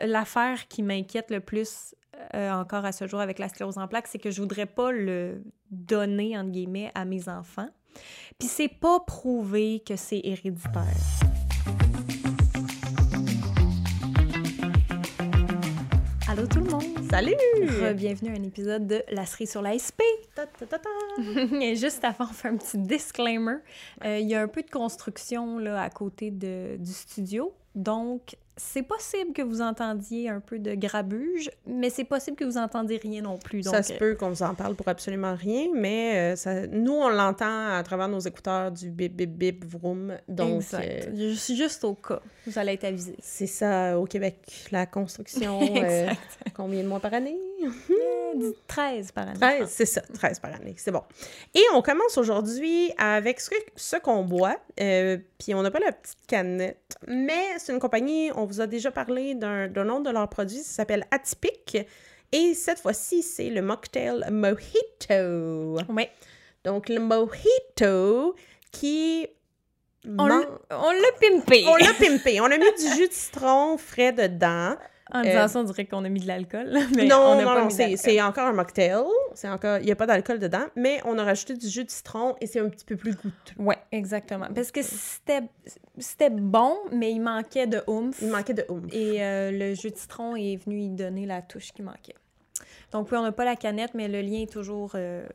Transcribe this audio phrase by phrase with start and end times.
[0.00, 1.94] l'affaire qui m'inquiète le plus
[2.34, 4.92] euh, encore à ce jour avec la sclérose en plaques, c'est que je voudrais pas
[4.92, 7.68] le donner, entre guillemets, à mes enfants.
[8.38, 10.84] Puis c'est pas prouvé que c'est héréditaire.
[16.28, 16.84] Allô tout le monde!
[17.10, 17.34] Salut!
[17.94, 20.04] Bienvenue à un épisode de La cerise sur la SP.
[21.60, 23.56] Et juste avant, on fait un petit disclaimer.
[24.04, 27.54] Euh, il y a un peu de construction là, à côté de, du studio.
[27.74, 32.58] Donc, c'est possible que vous entendiez un peu de grabuge, mais c'est possible que vous
[32.58, 33.62] entendiez rien non plus.
[33.62, 37.08] ça se peut qu'on vous en parle pour absolument rien, mais euh, ça, nous, on
[37.08, 40.16] l'entend à travers nos écouteurs du bip bip bip vroom.
[40.28, 41.08] Donc, exact.
[41.08, 43.14] Euh, juste au cas, vous allez être avisé.
[43.20, 44.36] C'est ça, au Québec,
[44.72, 46.10] la construction, euh,
[46.54, 47.38] combien de mois par année?
[48.66, 49.38] 13 par année.
[49.38, 51.02] 13, c'est ça, 13 par année, c'est bon.
[51.54, 56.26] Et on commence aujourd'hui avec ce, ce qu'on boit, puis on n'a pas la petite
[56.26, 60.58] canette, mais c'est une compagnie, on vous a déjà parlé d'un nom de leur produit,
[60.58, 61.78] ça s'appelle Atypique.
[62.32, 65.78] Et cette fois-ci, c'est le mocktail Mojito.
[65.88, 66.06] Oui.
[66.64, 68.34] Donc, le Mojito
[68.70, 69.26] qui.
[70.06, 70.42] On l'a
[71.20, 71.64] pimpé.
[71.66, 72.40] On l'a pimpé.
[72.40, 74.76] On a mis du jus de citron frais dedans.
[75.12, 76.76] En disant euh, ça, on dirait qu'on a mis de l'alcool.
[76.96, 78.94] Non, non, non, c'est encore un mocktail.
[79.44, 82.36] encore, il n'y a pas d'alcool dedans, mais on a rajouté du jus de citron
[82.40, 83.54] et c'est un petit peu plus goûteux.
[83.58, 84.48] Oui, exactement.
[84.54, 88.18] Parce que c'était bon, mais il manquait de oomph.
[88.20, 88.92] Il manquait de oomph.
[88.92, 92.14] Et euh, le jus de citron est venu y donner la touche qui manquait.
[92.92, 95.26] Donc oui, on n'a pas la canette, mais le lien est toujours, euh,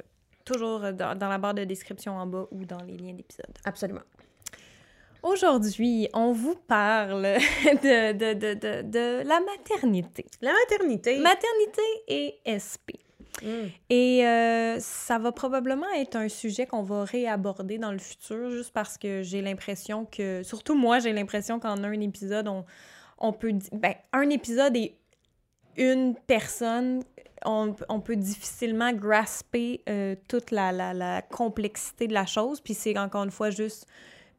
[0.45, 3.53] toujours dans, dans la barre de description en bas ou dans les liens d'épisode.
[3.65, 4.01] Absolument.
[5.23, 10.25] Aujourd'hui, on vous parle de, de, de, de, la maternité.
[10.41, 11.17] La maternité.
[11.19, 12.99] Maternité et SP.
[13.41, 13.47] Mm.
[13.89, 18.71] Et euh, ça va probablement être un sujet qu'on va réaborder dans le futur, juste
[18.73, 22.65] parce que j'ai l'impression que, surtout moi, j'ai l'impression qu'en un épisode, on,
[23.17, 23.53] on peut...
[23.71, 24.97] Ben, un épisode et
[25.77, 27.01] une personne,
[27.45, 32.73] on, on peut difficilement grasper euh, toute la, la, la complexité de la chose, puis
[32.73, 33.87] c'est encore une fois juste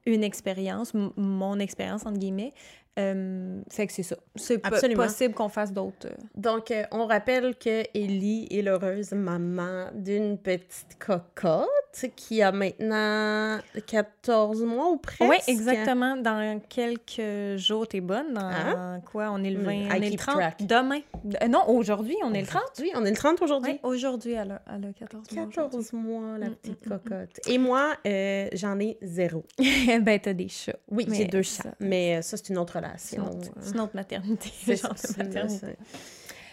[0.06, 2.52] une expérience, mon expérience, entre guillemets.
[2.98, 4.16] Euh, fait que c'est ça.
[4.36, 4.58] C'est
[4.94, 6.06] possible qu'on fasse d'autres.
[6.06, 6.14] Euh.
[6.36, 11.68] Donc, euh, on rappelle que Ellie est l'heureuse maman d'une petite cocotte
[12.16, 15.22] qui a maintenant 14 mois ou presque.
[15.22, 16.16] Oui, exactement.
[16.16, 18.34] Dans quelques jours, t'es bonne.
[18.34, 18.98] Dans ah.
[19.10, 19.30] quoi?
[19.32, 20.62] On est le 20, hmm, on est le 30.
[20.62, 21.00] Demain.
[21.48, 22.62] non, aujourd'hui, on est le 30.
[22.80, 23.78] Oui, on est le 30 aujourd'hui.
[23.82, 25.46] aujourd'hui, elle a, elle a 14 mois.
[25.46, 27.40] 14 mois, la hmm, petite hmm, cocotte.
[27.48, 29.44] Et moi, j'en ai zéro.
[29.58, 30.76] ben, t'as des chats.
[30.90, 31.74] Oui, j'ai deux chats.
[31.80, 34.50] Mais ça, c'est une autre c'est une autre maternité.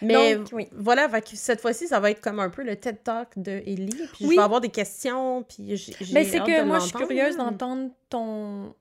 [0.02, 0.38] Mais
[0.72, 3.94] voilà, cette fois-ci, ça va être comme un peu le TED Talk de Ellie.
[4.14, 5.44] Puis je vais avoir des questions.
[5.44, 8.74] Puis j'ai, Mais c'est que moi, je suis curieuse d'entendre ton,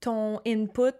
[0.00, 0.94] ton input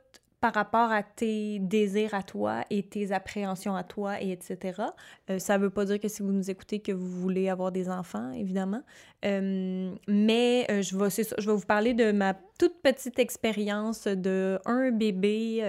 [0.44, 4.82] par rapport à tes désirs à toi et tes appréhensions à toi, et etc.
[5.30, 7.72] Euh, ça ne veut pas dire que si vous nous écoutez que vous voulez avoir
[7.72, 8.82] des enfants, évidemment.
[9.24, 14.58] Euh, mais euh, je, vais, je vais vous parler de ma toute petite expérience de
[14.66, 15.62] un bébé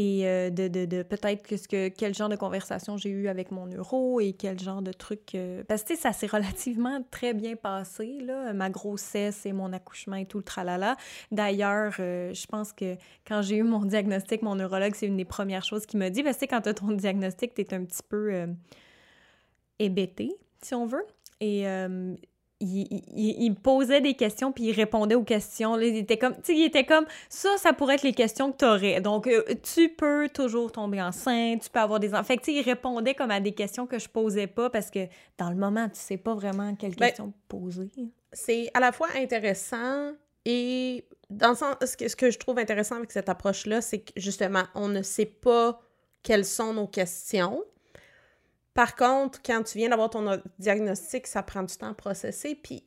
[0.00, 3.50] et euh, de, de, de peut-être que, que, quel genre de conversation j'ai eu avec
[3.50, 5.34] mon neuro et quel genre de truc...
[5.34, 10.24] Euh, parce que, ça s'est relativement très bien passé, ma grossesse et mon accouchement et
[10.24, 10.96] tout le tralala.
[11.32, 12.94] D'ailleurs, euh, je pense que
[13.26, 16.22] quand j'ai eu mon diagnostic, mon neurologue, c'est une des premières choses qu'il m'a dit.
[16.22, 18.46] Parce que, quand tu as ton diagnostic, tu es un petit peu
[19.80, 20.30] hébété,
[20.62, 21.06] si on veut.
[21.40, 21.66] Et
[22.60, 25.78] il, posait des questions puis il répondait aux questions.
[25.78, 29.00] il était comme, il était comme, ça, ça pourrait être les questions que tu aurais.
[29.00, 32.24] Donc, euh, tu peux toujours tomber enceinte, tu peux avoir des enfants.
[32.24, 35.06] Fait il répondait comme à des questions que je posais pas parce que
[35.38, 37.90] dans le moment, tu sais pas vraiment quelles ben, questions poser.
[38.32, 40.12] C'est à la fois intéressant
[40.44, 44.00] et dans le sens, ce que, ce que je trouve intéressant avec cette approche-là, c'est
[44.00, 45.80] que justement, on ne sait pas
[46.22, 47.62] quelles sont nos questions.
[48.78, 52.54] Par contre, quand tu viens d'avoir ton diagnostic, ça prend du temps à processer.
[52.54, 52.80] Puis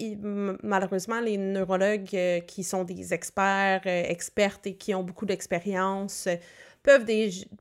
[0.63, 6.27] malheureusement, les neurologues euh, qui sont des experts, euh, expertes et qui ont beaucoup d'expérience
[6.27, 6.35] euh,
[6.81, 7.05] peuvent,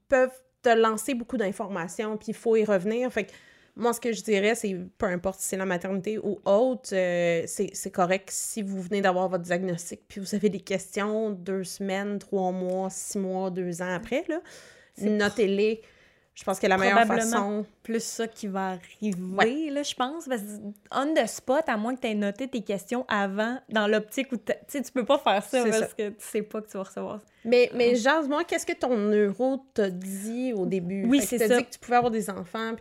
[0.08, 0.30] peuvent
[0.62, 3.12] te lancer beaucoup d'informations, puis il faut y revenir.
[3.12, 3.32] Fait que
[3.74, 7.92] moi, ce que je dirais, c'est peu importe si c'est la maternité ou autre, c'est
[7.92, 12.52] correct si vous venez d'avoir votre diagnostic, puis vous avez des questions deux semaines, trois
[12.52, 14.24] mois, six mois, deux ans après,
[14.98, 15.82] notez-les.
[16.40, 17.66] Je pense que la meilleure façon.
[17.82, 20.26] plus ça qui va arriver, là, je pense.
[20.26, 20.46] Parce que
[20.90, 24.38] on the spot, à moins que tu aies noté tes questions avant, dans l'optique où
[24.38, 26.84] tu sais, tu peux pas faire ça parce que tu sais pas que tu vas
[26.84, 27.20] recevoir.
[27.44, 31.04] Mais, mais genre, moi, qu'est-ce que ton neuro t'a dit au début?
[31.06, 31.58] Oui, c'est ça.
[31.58, 32.72] dit que tu pouvais avoir des enfants.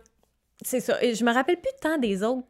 [0.62, 1.02] C'est ça.
[1.02, 2.46] Et je me rappelle plus tant des autres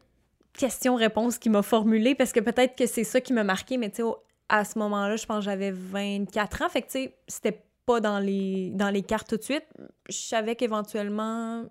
[0.53, 4.01] questions-réponses qu'il m'a formulées parce que peut-être que c'est ça qui m'a marqué, mais tu
[4.01, 4.09] sais,
[4.47, 6.69] à ce moment-là, je pense que j'avais 24 ans.
[6.69, 9.65] Fait que, tu sais, c'était pas dans les, dans les cartes tout de suite.
[10.09, 11.65] Je savais qu'éventuellement,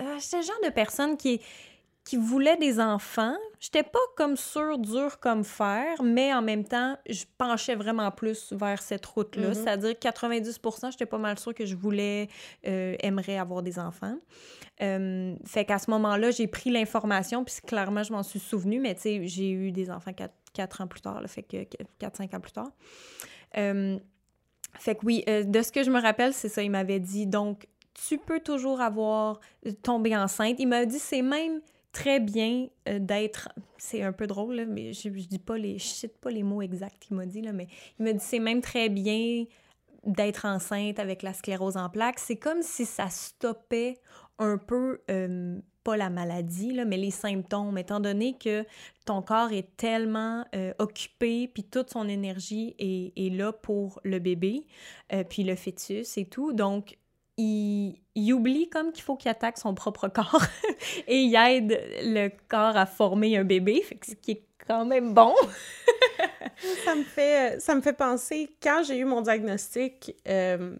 [0.00, 1.40] euh, j'étais le genre de personne qui,
[2.04, 3.36] qui voulait des enfants.
[3.58, 8.52] J'étais pas comme sûre, dure comme fer, mais en même temps, je penchais vraiment plus
[8.52, 9.48] vers cette route-là.
[9.48, 9.54] Mhm.
[9.54, 10.60] C'est-à-dire 90
[10.90, 12.28] j'étais pas mal sûre que je voulais,
[12.66, 14.16] euh, aimerais avoir des enfants.
[14.82, 18.94] Euh, fait qu'à ce moment-là, j'ai pris l'information, puis clairement, je m'en suis souvenue, mais
[18.94, 21.58] tu sais, j'ai eu des enfants quatre, quatre ans plus tard, là, fait que
[22.00, 22.70] 4-5 ans plus tard.
[23.58, 23.98] Euh,
[24.78, 27.26] fait que oui, euh, de ce que je me rappelle, c'est ça, il m'avait dit,
[27.26, 27.66] donc,
[28.08, 29.40] tu peux toujours avoir,
[29.82, 30.56] tomber enceinte.
[30.58, 31.60] Il m'a dit, c'est même
[31.92, 33.48] très bien euh, d'être.
[33.78, 35.78] C'est un peu drôle, mais je, dis pas les.
[35.78, 37.68] Je cite pas les mots exacts qu'il m'a dit, là, mais
[37.98, 39.44] il m'a dit c'est même très bien
[40.04, 42.18] d'être enceinte avec la sclérose en plaques.
[42.18, 43.98] C'est comme si ça stoppait
[44.38, 45.00] un peu.
[45.10, 48.64] euh, pas la maladie, là, mais les symptômes, étant donné que
[49.06, 54.66] ton corps est tellement euh, occupé, puis toute son énergie est, là pour le bébé,
[55.12, 56.52] euh, puis le fœtus et tout.
[56.52, 56.98] Donc,
[57.36, 57.96] il,
[58.32, 60.44] oublie comme qu'il faut qu'il attaque son propre corps
[61.08, 65.34] et il aide le corps à former un bébé, ce qui est quand même bon.
[66.84, 70.76] ça me fait, ça me fait penser, quand j'ai eu mon diagnostic, euh,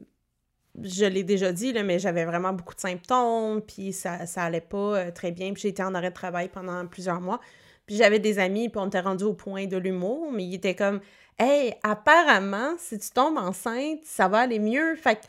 [0.83, 4.61] je l'ai déjà dit, là, mais j'avais vraiment beaucoup de symptômes, puis ça, ça allait
[4.61, 7.41] pas euh, très bien, puis j'étais en arrêt de travail pendant plusieurs mois.
[7.87, 10.77] Puis j'avais des amis, puis on était rendu au point de l'humour, mais ils étaient
[10.77, 11.01] comme
[11.39, 15.21] «Hey, apparemment, si tu tombes enceinte, ça va aller mieux.» Fait que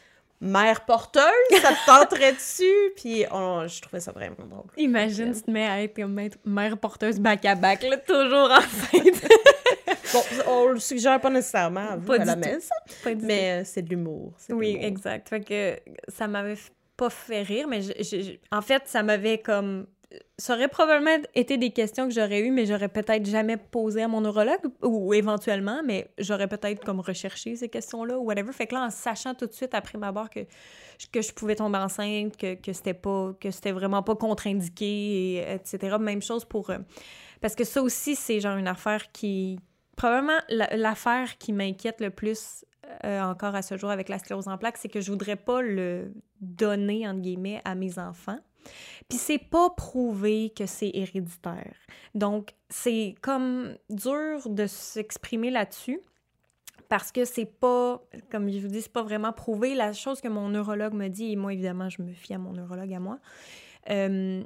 [0.41, 1.23] mère porteuse,
[1.61, 2.65] ça te tenterait dessus?
[2.95, 4.65] Puis on- je trouvais ça vraiment drôle.
[4.77, 9.23] Imagine, tu te mets à être comme mère porteuse back-à-back, là, toujours enceinte.
[10.13, 12.69] Bon, on le suggère pas nécessairement à vous Pas à la messe,
[13.03, 14.33] Pas mais c'est de l'humour.
[14.49, 15.29] Oui, exact.
[15.29, 15.77] Fait que
[16.09, 16.57] ça m'avait
[16.97, 19.87] pas fait rire, mais je- en fait, ça m'avait comme.
[20.37, 24.07] Ça aurait probablement été des questions que j'aurais eues, mais j'aurais peut-être jamais posé à
[24.07, 28.51] mon neurologue, ou éventuellement, mais j'aurais peut-être comme recherché ces questions-là, ou whatever.
[28.51, 30.41] Fait que là, en sachant tout de suite après ma barre que,
[31.13, 34.85] que je pouvais tomber enceinte, que, que c'était pas, que c'était vraiment pas contre-indiqué,
[35.37, 35.95] et, etc.
[35.99, 36.71] Même chose pour.
[36.71, 36.79] euh,
[37.39, 39.59] parce que ça aussi, c'est genre une affaire qui.
[39.95, 42.65] Probablement la- l'affaire qui m'inquiète le plus
[43.05, 45.61] euh, encore à ce jour avec la sclérose en plaques, c'est que je voudrais pas
[45.61, 48.39] le donner, entre guillemets, à mes enfants.
[49.09, 51.75] Puis c'est pas prouvé que c'est héréditaire.
[52.15, 55.99] Donc, c'est comme dur de s'exprimer là-dessus
[56.91, 59.75] parce que c'est pas, comme je vous dis, c'est pas vraiment prouvé.
[59.75, 62.51] La chose que mon neurologue me dit, et moi, évidemment, je me fie à mon
[62.51, 63.19] neurologue à moi,
[63.89, 64.43] euh,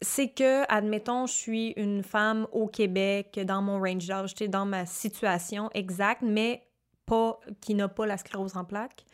[0.00, 4.86] c'est que, admettons, je suis une femme au Québec, dans mon range d'âge, dans ma
[4.86, 6.62] situation exacte, mais
[7.04, 9.04] pas, qui n'a pas la sclérose en plaques.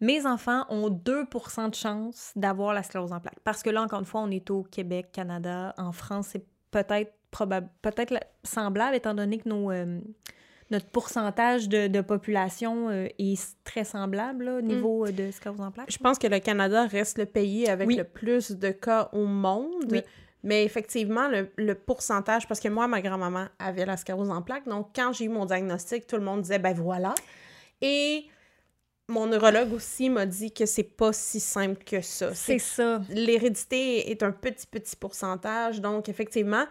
[0.00, 3.40] Mes enfants ont 2% de chance d'avoir la sclérose en plaques.
[3.44, 7.12] Parce que là, encore une fois, on est au Québec, Canada, en France, c'est peut-être
[7.30, 9.98] probable, peut-être la- semblable, étant donné que nos, euh,
[10.70, 15.60] notre pourcentage de, de population euh, est très semblable là, au niveau euh, de sclérose
[15.60, 15.90] en plaques.
[15.90, 17.96] Je pense que le Canada reste le pays avec Oui.
[17.96, 19.84] le plus de cas au monde.
[19.90, 20.02] Oui.
[20.44, 24.68] Mais effectivement, le, le pourcentage, parce que moi, ma grand-maman avait la sclérose en plaques,
[24.68, 27.14] donc quand j'ai eu mon diagnostic, tout le monde disait, ben voilà.
[27.82, 28.24] Et
[29.08, 32.34] mon neurologue aussi m'a dit que c'est pas si simple que ça.
[32.34, 33.00] C'est ça.
[33.08, 36.66] L'hérédité est un petit, petit pourcentage, donc effectivement,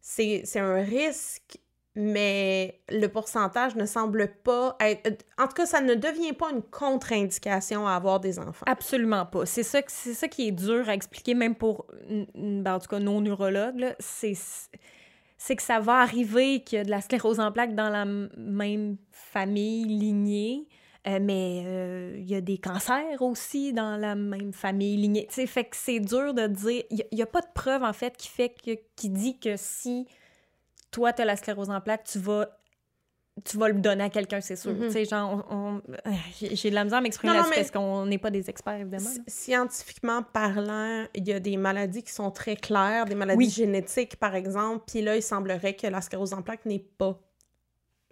[0.00, 1.58] c'est un risque,
[1.94, 5.26] mais le pourcentage ne semble pas être...
[5.36, 8.64] En tout cas, ça ne devient pas une contre-indication à avoir des enfants.
[8.66, 9.44] Absolument pas.
[9.44, 11.86] C'est ça, ça qui est dur à expliquer, même pour,
[12.34, 13.94] ben, en tout cas, nos neurologues.
[13.98, 14.34] C'est,
[15.36, 18.04] c'est que ça va arriver qu'il y a de la sclérose en plaques dans la
[18.06, 20.68] même famille, lignée,
[21.08, 25.26] euh, mais euh, il y a des cancers aussi dans la même famille, lignée.
[25.28, 26.82] Tu sais, fait que c'est dur de dire...
[26.90, 30.06] Il n'y a, pas de preuve, en fait, qui fait que, qui dit que si
[30.90, 32.48] toi, tu as la sclérose en plaques, tu vas
[33.44, 34.74] tu vas le donner à quelqu'un, c'est sûr.
[34.80, 37.70] Tu sais, genre, on- on- euh, j'ai de la misère à m'exprimer là-dessus mais- parce
[37.70, 39.08] qu'on n'est pas des experts, évidemment.
[39.08, 39.22] là.
[39.28, 43.48] Scientifiquement parlant, il y a des maladies qui sont très claires, des maladies Oui.
[43.48, 47.16] génétiques, par exemple, puis là, il semblerait que la sclérose en plaques n'est pas...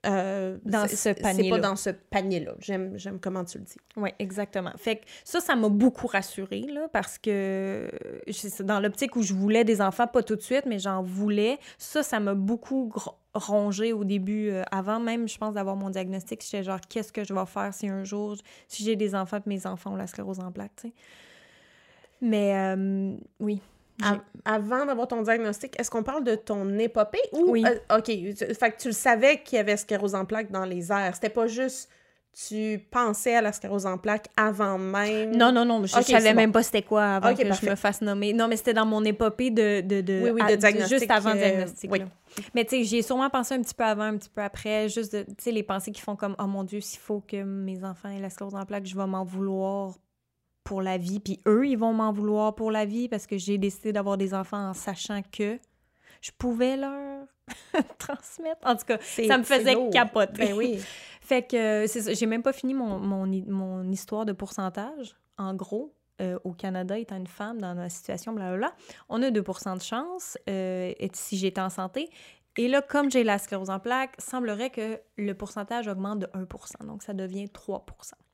[0.07, 1.57] euh, Dans c'est- ce C'est panier-là.
[1.57, 2.55] pas dans ce panier-là.
[2.61, 3.77] J'aime j'aime comment tu le dis.
[3.97, 4.73] Oui, exactement.
[4.77, 7.91] Fait que ça, ça m'a beaucoup rassurée, là, parce que
[8.31, 11.59] c'est dans l'optique où je voulais des enfants, pas tout de suite, mais j'en voulais.
[11.79, 12.93] Ça, ça m'a beaucoup
[13.35, 16.43] rongé au début, euh, avant même, je pense, d'avoir mon diagnostic.
[16.43, 18.37] J'étais genre, qu'est-ce que je vais faire si un jour,
[18.69, 20.95] si j'ai des enfants, puis mes enfants ont la sclérose en plaques, tu sais.
[22.23, 23.61] Mais euh, oui.
[24.01, 27.47] J'ai- Av- avant d'avoir ton diagnostic, est-ce qu'on parle de ton épopée ou...
[27.49, 27.65] Oui.
[27.67, 30.65] euh, OK, tu- fait que tu le savais qu'il y avait sclérose en plaques dans
[30.65, 31.15] les airs.
[31.15, 31.89] C'était pas juste...
[32.49, 35.35] tu pensais à la sclérose en plaques avant même.
[35.35, 37.65] Non, non, non, je, Ok, savais même pas c'était quoi avant que parfait.
[37.67, 38.35] je me fasse nommer.
[38.35, 41.11] Non, mais c'était dans mon épopée de, de, de, Oui, oui, de à- diagnostic, juste
[41.11, 41.91] avant le euh, diagnostic.
[41.91, 42.03] oui.
[42.55, 44.91] Mais tu sais, j'y ai sûrement pensé un petit peu avant, un petit peu après,
[44.91, 47.83] juste tu sais, les pensées qui font comme, oh mon Dieu, s'il faut que mes
[47.83, 49.95] enfants aient la sclérose en plaques, je vais m'en vouloir
[50.67, 51.21] pour la vie.
[51.21, 54.35] Puis eux, ils vont m'en vouloir pour la vie parce que j'ai décidé d'avoir des
[54.35, 55.59] enfants en sachant que
[56.21, 57.27] je pouvais leur
[57.99, 58.61] transmettre.
[58.67, 60.47] En tout cas, ça me faisait capoter.
[60.49, 60.79] Ben oui.
[61.21, 64.33] Fait que euh, c'est ça, j'ai même pas fini mon, mon, hi- mon histoire de
[64.33, 65.17] pourcentage.
[65.39, 68.73] En gros, euh, au Canada, étant une femme dans ma situation, blablabla,
[69.09, 72.09] on a 2 de chance euh, et si j'étais en santé.
[72.59, 76.87] Et là, comme j'ai la sclérose en plaques, semblerait que le pourcentage augmente de 1
[76.87, 78.26] donc ça devient 3 Hum,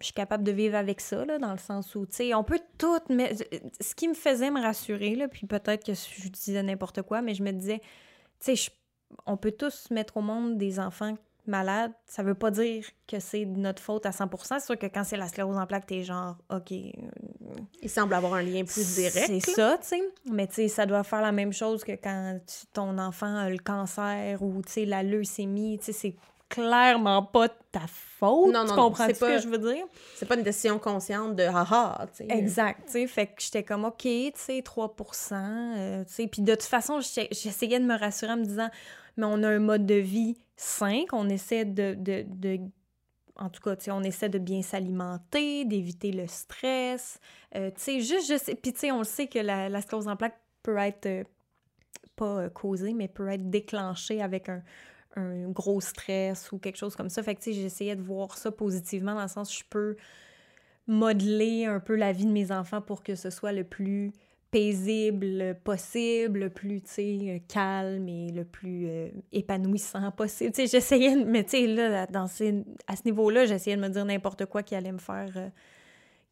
[0.00, 2.44] je suis capable de vivre avec ça, là, dans le sens où, tu sais, on
[2.44, 2.98] peut tout...
[3.10, 3.34] Mais
[3.80, 7.34] ce qui me faisait me rassurer, là, puis peut-être que je disais n'importe quoi, mais
[7.34, 7.80] je me disais,
[8.40, 8.70] tu sais,
[9.26, 11.92] on peut tous mettre au monde des enfants malades.
[12.06, 15.02] Ça veut pas dire que c'est de notre faute à 100% C'est sûr que quand
[15.04, 16.84] c'est la sclérose en plaques, t'es genre, OK, euh,
[17.82, 19.26] Il semble avoir un lien plus direct.
[19.26, 20.00] c'est ça, tu sais.
[20.30, 23.50] Mais tu sais, ça doit faire la même chose que quand tu- ton enfant a
[23.50, 25.78] le cancer ou, tu sais, la leucémie.
[25.78, 26.16] Tu sais, c'est
[26.50, 28.52] clairement pas ta faute.
[28.52, 29.86] Non, non, tu comprends ce pas- que je veux dire?
[30.14, 32.26] C'est pas une décision consciente de haha, tu sais.
[32.36, 34.94] Exact, tu sais, fait que j'étais comme, OK, tu sais, 3
[35.32, 38.68] euh, tu sais, puis de toute façon, j'essayais de me rassurer en me disant,
[39.16, 42.60] mais on a un mode de vie sain, qu'on essaie de, de, de-
[43.36, 47.18] en tout cas, tu sais, on essaie de bien s'alimenter, d'éviter le stress,
[47.56, 49.80] euh, tu sais, juste, je sais, puis tu sais, on le sait que la, la
[49.80, 51.24] sclérose en plaques peut être, euh,
[52.16, 54.62] pas euh, causée, mais peut être déclenchée avec un,
[55.16, 57.22] un gros stress ou quelque chose comme ça.
[57.22, 59.96] Fait que, tu sais, j'essayais de voir ça positivement dans le sens où je peux
[60.86, 64.12] modeler un peu la vie de mes enfants pour que ce soit le plus
[64.50, 70.50] paisible possible, le plus, tu sais, calme et le plus euh, épanouissant possible.
[70.52, 73.88] Tu sais, j'essayais, mais tu sais, là, dans ces- à ce niveau-là, j'essayais de me
[73.88, 75.48] dire n'importe quoi qui allait me faire, euh,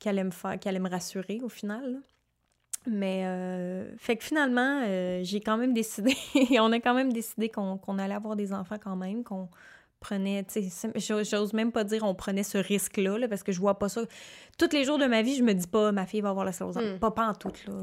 [0.00, 2.00] qui allait me faire, allait me rassurer au final.
[2.88, 6.16] Mais, euh, fait que finalement, euh, j'ai quand même décidé,
[6.58, 9.48] on a quand même décidé qu'on allait avoir des enfants quand même, qu'on
[10.00, 13.60] prenait, tu sais, j'ose même pas dire on prenait ce risque-là, là, parce que je
[13.60, 14.02] vois pas ça.
[14.56, 16.52] Tous les jours de ma vie, je me dis pas, ma fille va avoir la
[16.52, 16.76] sclérose.
[16.76, 16.98] Mm.
[16.98, 17.74] Pas, pas en tout, là.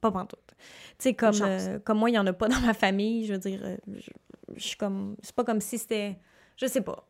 [0.00, 0.36] Pas en tout.
[0.48, 0.54] Tu
[0.98, 3.38] sais, comme, euh, comme moi, il y en a pas dans ma famille, je veux
[3.38, 4.10] dire, je,
[4.56, 6.18] je suis comme, c'est pas comme si c'était,
[6.56, 7.06] je sais pas.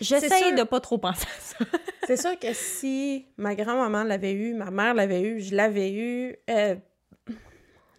[0.00, 1.56] J'essaye de pas trop penser à ça.
[2.06, 6.36] C'est sûr que si ma grand-maman l'avait eu, ma mère l'avait eu, je l'avais eu,
[6.50, 6.76] euh,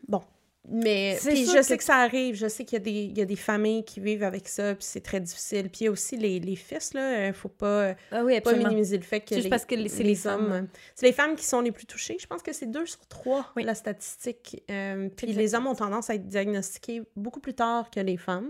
[0.07, 0.21] bon.
[0.69, 3.17] Mais puis je que- sais que ça arrive, je sais qu'il y, a des- il
[3.17, 5.69] y a des familles qui vivent avec ça, puis c'est très difficile.
[5.69, 8.53] Puis il y a aussi les, les fils, là, il faut pas, Ah oui, pas
[8.53, 10.67] minimiser le fait que les, parce que les- c'est les hommes...
[10.93, 12.17] C'est les femmes qui sont les plus touchées.
[12.19, 13.63] Je pense que c'est deux sur trois, Oui.
[13.63, 14.61] la statistique.
[14.69, 18.49] Euh, puis les hommes ont tendance à être diagnostiqués beaucoup plus tard que les femmes.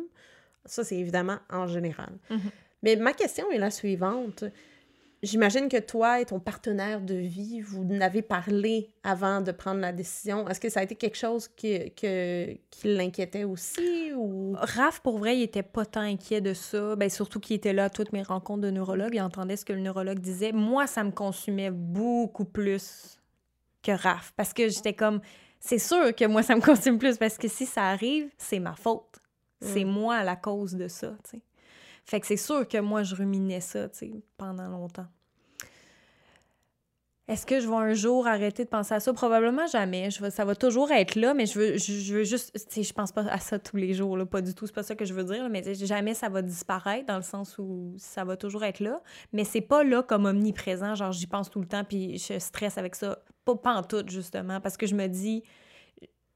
[0.66, 2.10] Ça, c'est évidemment en général.
[2.32, 2.40] Mhm.
[2.84, 4.44] Mais ma question est la suivante.
[5.24, 9.92] J'imagine que toi et ton partenaire de vie, vous n'avez parlé avant de prendre la
[9.92, 10.48] décision.
[10.48, 14.54] Est-ce que ça a été quelque chose que, que, qui l'inquiétait aussi ou...
[14.60, 16.96] Raph, pour vrai, il était pas tant inquiet de ça.
[16.96, 19.16] Ben, surtout qu'il était là à toutes mes rencontres de neurologue.
[19.16, 20.52] Il entendait ce que le neurologue disait.
[20.52, 23.20] Moi, ça me consumait beaucoup plus
[23.82, 24.34] que Raph.
[24.38, 25.20] Parce que j'étais comme,
[25.60, 27.18] c'est sûr que moi, ça me consume plus.
[27.18, 29.20] Parce que si ça arrive, c'est ma faute.
[29.62, 29.90] C'est Mm.
[29.90, 31.42] moi la cause de ça, tu sais.
[32.08, 35.08] Fait que c'est sûr que moi, je ruminais ça, tu pendant longtemps.
[37.28, 39.12] Est-ce que je vais un jour arrêter de penser à ça?
[39.12, 40.10] Probablement jamais.
[40.10, 42.58] Je vais- ça va toujours être là, mais je veux, je, je veux juste...
[42.74, 44.66] Je pense pas à ça tous les jours, pas du tout.
[44.66, 47.58] C'est pas ça que je veux dire, mais jamais ça va disparaître dans le sens
[47.58, 49.02] où ça va toujours être là.
[49.34, 52.78] Mais c'est pas là comme omniprésent, genre j'y pense tout le temps puis je stresse
[52.78, 53.20] avec ça.
[53.44, 55.44] Pas, pas en tout, justement, parce que je me dis...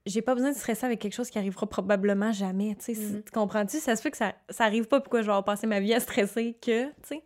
[0.07, 2.99] J'ai pas besoin de stresser avec quelque chose qui arrivera probablement jamais, tu sais.
[3.01, 3.23] Mhm.
[3.23, 3.77] Tu comprends-tu?
[3.79, 5.93] Ça se fait que ça, ça arrive pas, pourquoi je vais avoir passé ma vie
[5.93, 7.23] à stresser que, tu sais.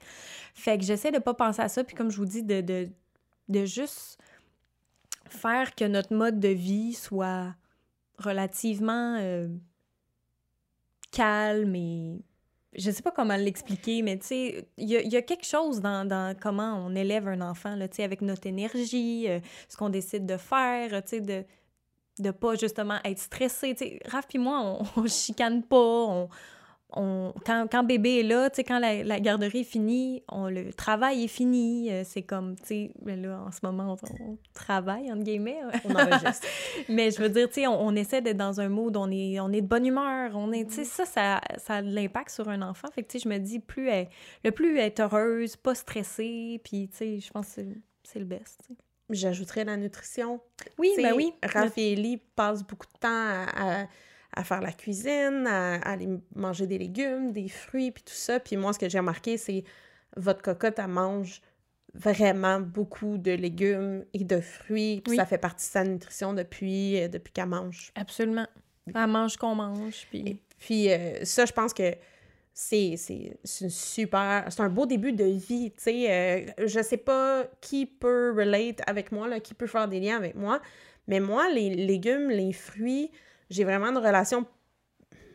[0.53, 2.89] Fait que j'essaie de pas penser à ça, puis comme je vous dis, de, de,
[3.47, 4.19] de juste
[5.29, 7.55] faire que notre mode de vie soit
[8.19, 9.47] relativement euh,
[11.11, 12.21] calme et
[12.77, 15.45] je sais pas comment l'expliquer, mais tu sais, il y, a- il y a quelque
[15.45, 19.39] chose dans, dans comment on élève un enfant, là, tu sais, avec notre énergie, euh,
[19.69, 21.45] ce qu'on décide de faire, tu sais, de
[22.19, 23.75] de pas justement être stressé.
[23.77, 26.29] Sais, Raph puis moi, on, on chicane pas, on,
[26.97, 31.25] on- quand, quand bébé est là, quand la, la garderie est finie, on, le travail
[31.25, 31.91] est fini.
[31.91, 35.59] euh, c'est comme, tu sais, ben là, en ce moment, on, on travaille, entre guillemets.
[35.83, 36.47] On enregistre.
[36.89, 39.39] Mais je veux dire, tu sais, on, on essaie d'être dans un mood, on est,
[39.41, 42.29] on est de bonne humeur, on est, tu sais, ça, ça, ça a de l'impact
[42.29, 42.87] sur un enfant.
[42.93, 44.07] Fait que, tu sais, je me dis, plus elle,
[44.45, 47.61] le plus est heureuse, pas stressée, puis, tu sais, je pense que
[48.03, 48.69] c'est- le best.
[49.09, 50.39] J'ajouterais la nutrition.
[50.79, 51.33] Oui, Tu ben oui.
[51.77, 53.87] Ellie passent beaucoup de temps à, à-
[54.37, 58.39] à faire la cuisine, à, à aller manger des légumes, des fruits, puis tout ça.
[58.39, 59.63] Puis moi, ce que j'ai remarqué, c'est
[60.17, 61.41] votre cocotte, elle mange
[61.93, 64.99] vraiment beaucoup de légumes et de fruits.
[65.01, 65.15] Puis Oui.
[65.17, 67.91] ça fait partie de sa nutrition depuis, euh, depuis qu'elle mange.
[67.95, 68.47] Absolument.
[68.93, 70.41] Elle mange qu'on mange, puis...
[70.57, 71.93] Puis euh, ça, je pense que
[72.57, 72.95] c'est
[73.45, 74.45] super...
[74.49, 76.47] C'est un beau début de vie, tu sais.
[76.57, 80.61] euh, sais pas qui peut relate avec moi, qui peut faire des liens avec moi,
[81.07, 83.11] mais moi, les légumes, les fruits,
[83.49, 84.45] j'ai vraiment une relation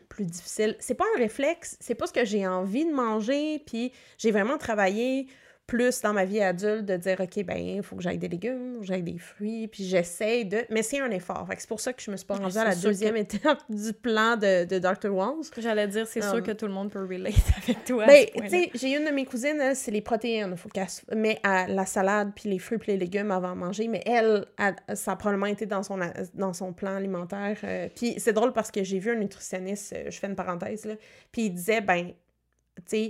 [0.09, 0.75] plus difficile.
[0.79, 4.57] C'est pas un réflexe, c'est pas ce que j'ai envie de manger, puis j'ai vraiment
[4.57, 5.27] travaillé
[5.71, 8.79] plus dans ma vie adulte de dire OK ben il faut que j'aille des légumes,
[8.81, 11.47] j'aille des fruits, puis j'essaie de mais c'est un effort.
[11.47, 13.59] Fait que c'est pour ça que je me suis pas rendue à la deuxième étape
[13.69, 15.09] du plan de, de Dr.
[15.15, 15.45] Walls.
[15.57, 18.05] J'allais dire, c'est Um, sûr que tout le monde peut relate avec toi.
[18.05, 20.57] Ben, tu sais, j'ai une de mes cousines, c'est les protéines.
[20.57, 23.87] Faut qu'elle met à la salade puis les fruits puis les légumes avant de manger.
[23.87, 27.57] Mais elle, elle- ça a probablement été dans son, a- dans son plan alimentaire.
[27.63, 30.83] euh, puis c'est drôle parce que j'ai vu un nutritionniste, euh, je fais une parenthèse,
[30.85, 30.95] là,
[31.31, 32.11] puis il disait, ben,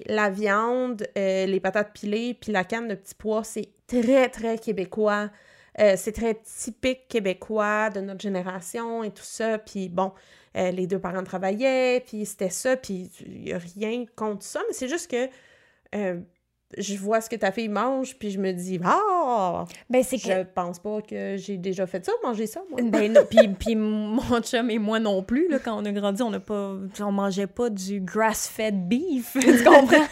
[0.07, 4.57] la viande, euh, les patates pilées puis la canne de petits pois, c'est très, très
[4.57, 5.29] québécois.
[5.79, 9.57] Euh, c'est très typique québécois de notre génération et tout ça.
[9.57, 10.11] Puis bon,
[10.57, 14.61] euh, les deux parents travaillaient, puis c'était ça, puis il n'y a rien contre ça,
[14.67, 15.29] mais c'est juste que
[16.77, 20.23] je vois ce que ta fille mange, puis je me dis, ah, Ben, c'est que...
[20.23, 22.79] je pense pas que j'ai déjà fait ça, manger ça, moi.
[22.83, 26.21] Ben non, puis, puis mon chum et moi non plus, là, quand on a grandi,
[26.23, 26.75] on n'a pas...
[26.99, 30.05] On mangeait pas du grass-fed beef, tu comprends?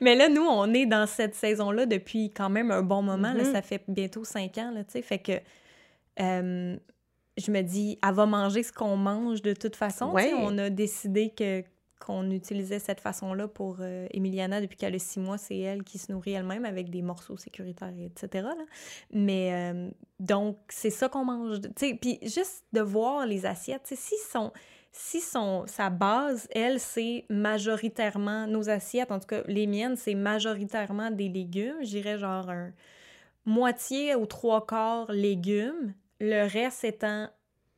[0.00, 3.42] Mais là, nous, on est dans cette saison-là depuis quand même un bon moment, là,
[3.44, 3.52] Mhm.
[3.52, 5.32] ça fait bientôt cinq ans, là, tu sais, fait que...
[6.20, 6.76] euh,
[7.38, 10.12] je me dis, elle va manger ce qu'on mange de toute façon.
[10.12, 10.32] Ouais.
[10.36, 11.62] On a décidé que
[12.04, 15.38] qu'on utilisait cette façon-là pour euh, Emiliana depuis qu'elle a six mois.
[15.38, 18.48] C'est elle qui se nourrit elle-même avec des morceaux sécuritaires, etc.
[19.12, 21.60] Mais euh, donc, c'est ça qu'on mange.
[22.00, 24.52] Puis juste de voir les assiettes, si son,
[24.90, 30.14] si son, sa base, elle, c'est majoritairement, nos assiettes, en tout cas les miennes, c'est
[30.14, 32.72] majoritairement des légumes, je dirais genre un
[33.46, 37.28] moitié ou trois quarts légumes, le reste étant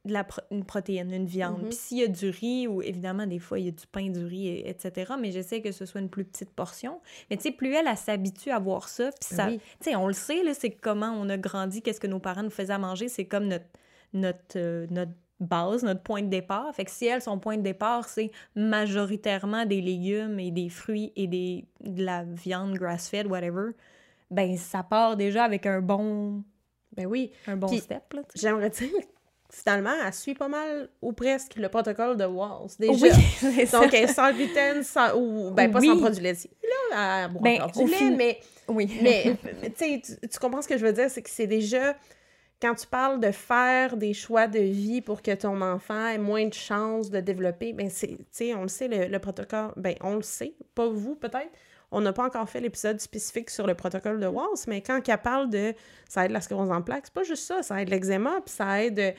[0.05, 1.59] de la pro- une protéine, une viande.
[1.63, 1.69] Mhm.
[1.69, 4.11] Puis s'il y a du riz, ou évidemment, des fois, il y a du pain,
[4.11, 7.01] du riz, et- etc., mais j'essaie que ce soit une plus petite portion.
[7.31, 9.59] Mais tu sais, plus elle, elle s'habitue à voir ça, puis ça, Oui.
[9.81, 12.43] tu sais, on le sait, là, c'est comment on a grandi, qu'est-ce que nos parents
[12.43, 13.65] nous faisaient à manger, c'est comme notre,
[14.13, 16.73] notre, euh, notre base, notre point de départ.
[16.75, 18.31] Fait que si elle, son point de départ, c'est
[18.85, 23.71] majoritairement des légumes et des fruits et des, de la viande grass-fed, whatever,
[24.31, 26.43] ben ça part déjà avec un bon,
[26.97, 28.89] Ben oui, un bon Puis- step, là, j'aimerais dire,
[29.55, 33.07] finalement, elle suit pas mal ou presque le protocole de Walls, déjà.
[33.43, 33.65] Oui.
[33.73, 36.01] Donc, elle est sans gluten, sans, ou, ben pas sans Oui.
[36.01, 36.51] produits laitiers,
[36.91, 38.99] là, elle boit Ben, du lait, fin- mais Oui.
[39.03, 41.95] Mais, tu sais, tu- tu comprends ce que je veux dire, c'est que c'est déjà
[42.63, 46.47] quand tu parles de faire des choix de vie pour que ton enfant ait moins
[46.47, 49.95] de chances de développer, ben c'est, tu sais, on le sait, le, le protocole, ben
[50.01, 51.51] on le sait, pas vous peut-être.
[51.95, 55.19] On n'a pas encore fait l'épisode spécifique sur le protocole de Walls, mais quand elle
[55.19, 55.73] parle de
[56.09, 58.83] ça aide la sclérose en plaques, c'est pas juste ça, ça aide l'eczéma, puis ça
[58.83, 59.13] aide euh,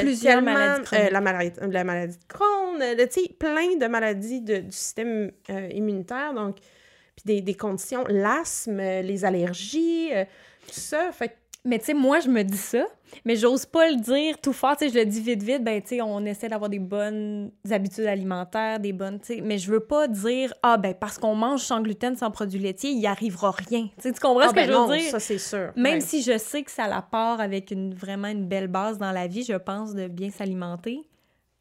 [0.00, 3.86] Plusieurs tellement, maladies euh, la, maladie, la maladie de Crohn, euh, tu sais, plein de
[3.86, 10.10] maladies de- du système euh, immunitaire, donc puis des, des conditions, l'asthme, euh, les allergies,
[10.12, 10.24] euh,
[10.66, 11.10] tout ça.
[11.12, 11.34] Fait
[11.66, 12.86] Mais tu sais, moi, je me dis ça,
[13.24, 14.76] mais j'ose pas le dire tout fort.
[14.76, 15.64] Tu sais, je le dis vite, vite.
[15.64, 19.40] Ben, tu sais, on essaie d'avoir des bonnes habitudes alimentaires, des bonnes, tu sais.
[19.42, 22.90] Mais je veux pas dire, ah, ben, parce qu'on mange sans gluten, sans produits laitiers,
[22.90, 23.88] il y arrivera rien.
[23.96, 25.10] Tu sais, tu comprends Ah, ce que ben je veux non, dire?
[25.10, 25.72] ça c'est sûr.
[25.76, 26.00] Même Ouais.
[26.00, 29.26] si je sais que ça la part avec une, vraiment une belle base dans la
[29.26, 31.00] vie, je pense, de bien s'alimenter.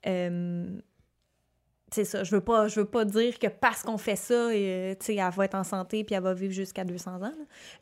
[0.08, 0.65] euh,
[1.91, 4.95] c'est ça, je veux pas je veux pas dire que parce qu'on fait ça, euh,
[5.08, 7.32] elle va être en santé puis elle va vivre jusqu'à 200 ans.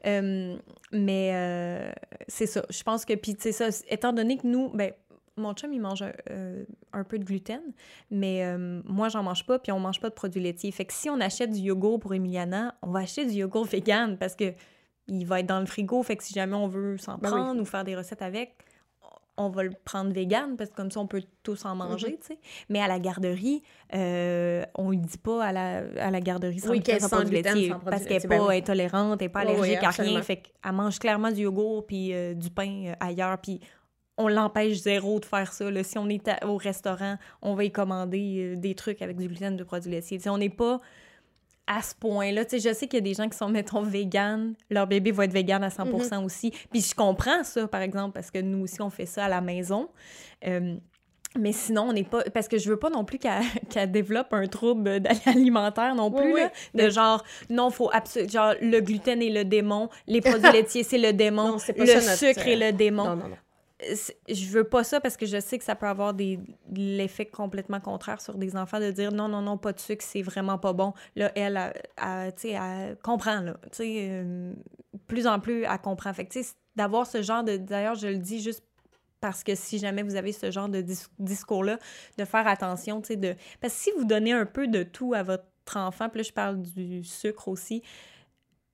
[0.06, 0.56] Euh,
[0.92, 1.92] mais euh,
[2.28, 4.92] c'est ça, je pense que puis ça étant donné que nous ben
[5.36, 7.60] mon chum, il mange un, euh, un peu de gluten,
[8.12, 10.72] mais moi, j'en mange pas, puis on mange pas de produits laitiers.
[10.72, 14.16] Fait que si on achète du yogourt pour Emiliana, on va acheter du yogourt vegan
[14.20, 14.54] parce que
[15.08, 16.02] il va être dans le frigo.
[16.04, 17.36] Fait que si jamais on veut s'en Ben oui.
[17.36, 18.56] prendre ou faire des recettes avec,
[19.38, 22.17] on va le prendre vegan parce que comme ça, on peut tous en manger, Mhm.
[22.19, 22.39] tu sais.
[22.69, 23.63] Mais à la garderie,
[23.96, 27.17] euh, on ne dit pas à la, à la garderie sans Oui, qu'elle sans sans
[27.22, 30.22] produits parce qu'elle n'est ben pas intolérante, elle n'est pas Oui, oui, allergique à rien.
[30.22, 33.38] Fait qu'elle mange clairement du yogourt puis euh, du pain euh, ailleurs.
[33.39, 33.60] Puis
[34.17, 35.72] on l'empêche zéro de faire ça.
[35.72, 35.84] là.
[35.84, 39.58] Si on est à- au restaurant, on va y commander des trucs avec du gluten,
[39.58, 40.19] de produits laitiers.
[40.19, 40.80] Sais, on n'est pas
[41.67, 42.45] à ce point-là.
[42.45, 44.54] Tu sais, je sais qu'il y a des gens qui sont, mettons, vegan.
[44.69, 46.26] Leur bébé va être vegan à 100 Mm-hmm.
[46.26, 46.52] aussi.
[46.71, 49.41] Puis je comprends ça, par exemple, parce que nous aussi, on fait ça à la
[49.41, 49.89] maison.
[50.45, 50.76] Euh,
[51.38, 52.23] mais sinon, on n'est pas...
[52.34, 56.41] Parce que je veux pas non plus qu'elle développe un trouble alimentaire non plus, oui.
[56.41, 56.52] là.
[56.86, 58.32] De genre, non, faut absolument...
[58.32, 61.95] Genre, le gluten est le démon, les produits laitiers, c'est le démon, Non, le ça,
[61.95, 63.04] notre, sucre est euh, le démon.
[63.04, 63.38] Non, non, non.
[64.30, 66.39] Je veux pas ça parce que je sais que ça peut avoir des
[66.76, 70.22] l'effet complètement contraire sur des enfants de dire non non non pas de sucre c'est
[70.22, 70.93] vraiment pas bon.
[71.15, 71.74] Là elle
[73.04, 73.58] comprend là.
[73.63, 74.54] Tu sais euh,
[75.08, 76.13] plus en plus elle comprend.
[76.13, 76.30] Fait
[76.76, 78.63] d'avoir ce genre de d'ailleurs je le dis juste
[79.19, 80.84] parce que si jamais vous avez ce genre de
[81.19, 81.78] discours là
[82.17, 85.13] de faire attention tu sais de parce que si vous donnez un peu de tout
[85.13, 87.84] à votre enfant puis là je parle du sucre aussi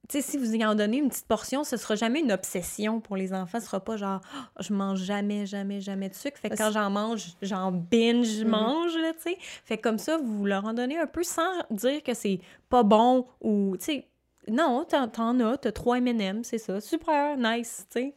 [0.10, 3.16] sais, si vous y en donnez une petite portion, ce sera jamais une obsession pour
[3.16, 3.60] les enfants.
[3.60, 6.38] Ce sera pas genre, oh, je mange jamais, jamais, jamais de sucre.
[6.38, 8.48] Fait que quand j'en mange, j'en binge, je mm-hmm.
[8.48, 9.38] mange, tu sais.
[9.66, 12.84] Fait que comme ça, vous leur en donnez un peu sans dire que c'est pas
[12.84, 14.06] bon ou, tu sais,
[14.50, 16.82] non, t'en as, t'as trois M&M, c'est ça.
[16.82, 18.14] Super, nice, tu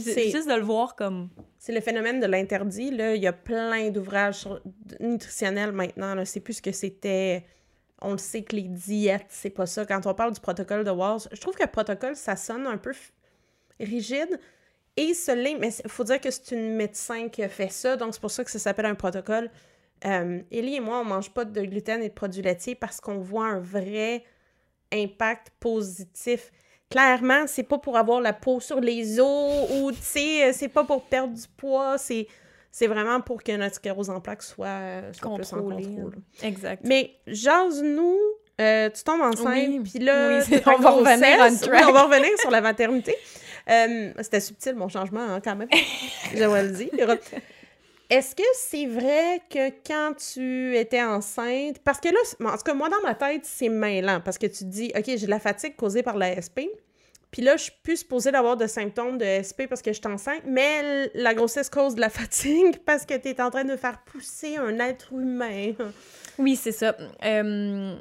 [0.00, 0.30] sais.
[0.30, 1.28] juste de le voir comme...
[1.58, 3.14] C'est le phénomène de l'interdit, là.
[3.14, 4.48] Il y a plein d'ouvrages
[4.98, 6.24] nutritionnels maintenant, là.
[6.24, 7.44] C'est plus ce que c'était
[8.00, 9.84] on le sait que les diètes, c'est pas ça.
[9.84, 12.78] Quand on parle du protocole de Walls, je trouve que le protocole, ça sonne un
[12.78, 12.92] peu
[13.78, 14.40] rigide.
[14.96, 18.20] Et ce mais il faut dire que c'est une médecin qui fait ça, donc c'est
[18.20, 19.50] pour ça que ça s'appelle un protocole.
[20.04, 23.18] Euh, Ellie et moi, on mange pas de gluten et de produits laitiers parce qu'on
[23.18, 24.24] voit un vrai
[24.92, 26.50] impact positif.
[26.90, 30.84] Clairement, c'est pas pour avoir la peau sur les os ou, tu sais, c'est pas
[30.84, 32.26] pour perdre du poids, c'est
[32.70, 36.16] c'est vraiment pour que notre sclérose en plaques soit, soit plus en contrôle.
[36.42, 36.82] Exact.
[36.84, 38.18] Mais jase-nous,
[38.60, 43.16] euh, tu tombes enceinte, puis là, on, va revenir on va revenir sur la maternité.
[43.68, 45.68] Euh, c'était subtil, mon changement, hein, quand même,
[46.34, 47.16] je dois le dire.
[48.10, 52.74] Est-ce que c'est vrai que quand tu étais enceinte, parce que là, en tout cas,
[52.74, 55.76] moi, dans ma tête, c'est mêlant, parce que tu te dis, OK, j'ai la fatigue
[55.76, 56.60] causée par l'ASP,
[57.30, 60.06] puis là, je suis plus supposée d'avoir de symptômes de SP parce que je suis
[60.08, 63.76] enceinte, mais la grossesse cause de la fatigue parce que tu es en train de
[63.76, 65.72] faire pousser un être humain.
[66.38, 66.96] Oui, c'est ça.
[67.24, 67.96] Euh,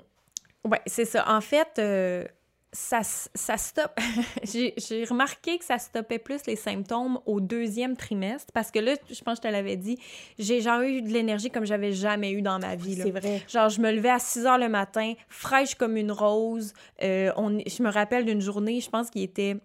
[0.66, 1.30] ouais, c'est ça.
[1.30, 2.26] En fait, euh,
[2.72, 4.00] ça, ça stoppe.
[4.44, 9.22] j'ai remarqué que ça stoppait plus les symptômes au deuxième trimestre parce que là, je
[9.22, 9.98] pense que je te l'avais dit,
[10.38, 12.96] j'ai genre eu de l'énergie comme j'avais jamais eu dans ma vie.
[12.96, 13.42] C'est vrai.
[13.48, 16.74] Genre, je me levais à 6 heures le matin, fraîche comme une rose.
[17.02, 19.56] Euh, on, je me rappelle d'une journée, je pense qu'il était.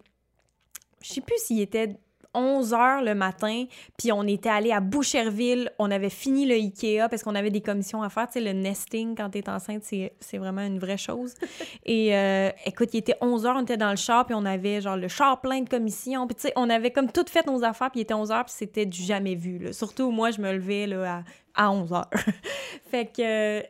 [1.03, 1.95] Je sais plus s'il était
[2.35, 3.65] 11 heures le matin,
[3.97, 7.61] puis on était allé à Boucherville, on avait fini le Ikea parce qu'on avait des
[7.61, 8.27] commissions à faire.
[8.27, 11.33] Tu sais, le nesting quand t'es enceinte, c'est vraiment une vraie chose.
[11.85, 14.81] Et euh, écoute, il était 11 heures, on était dans le char, puis on avait
[14.81, 16.27] genre le char plein de commissions.
[16.27, 18.45] Puis tu sais, on avait comme tout fait nos affaires, puis il était 11 heures,
[18.45, 19.59] puis c'était du jamais vu.
[19.59, 19.73] Là.
[19.73, 21.23] Surtout, moi, je me levais là,
[21.55, 22.09] à, 11 heures.
[22.91, 23.63] fait que.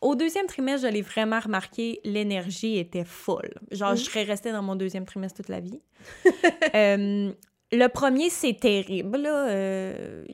[0.00, 3.52] Au deuxième trimestre, je l'ai vraiment remarqué, l'énergie était folle.
[3.70, 5.82] Genre, je serais restée dans mon deuxième trimestre toute la vie.
[6.74, 7.30] euh,
[7.72, 9.26] le premier, c'est terrible.
[9.26, 10.24] Euh,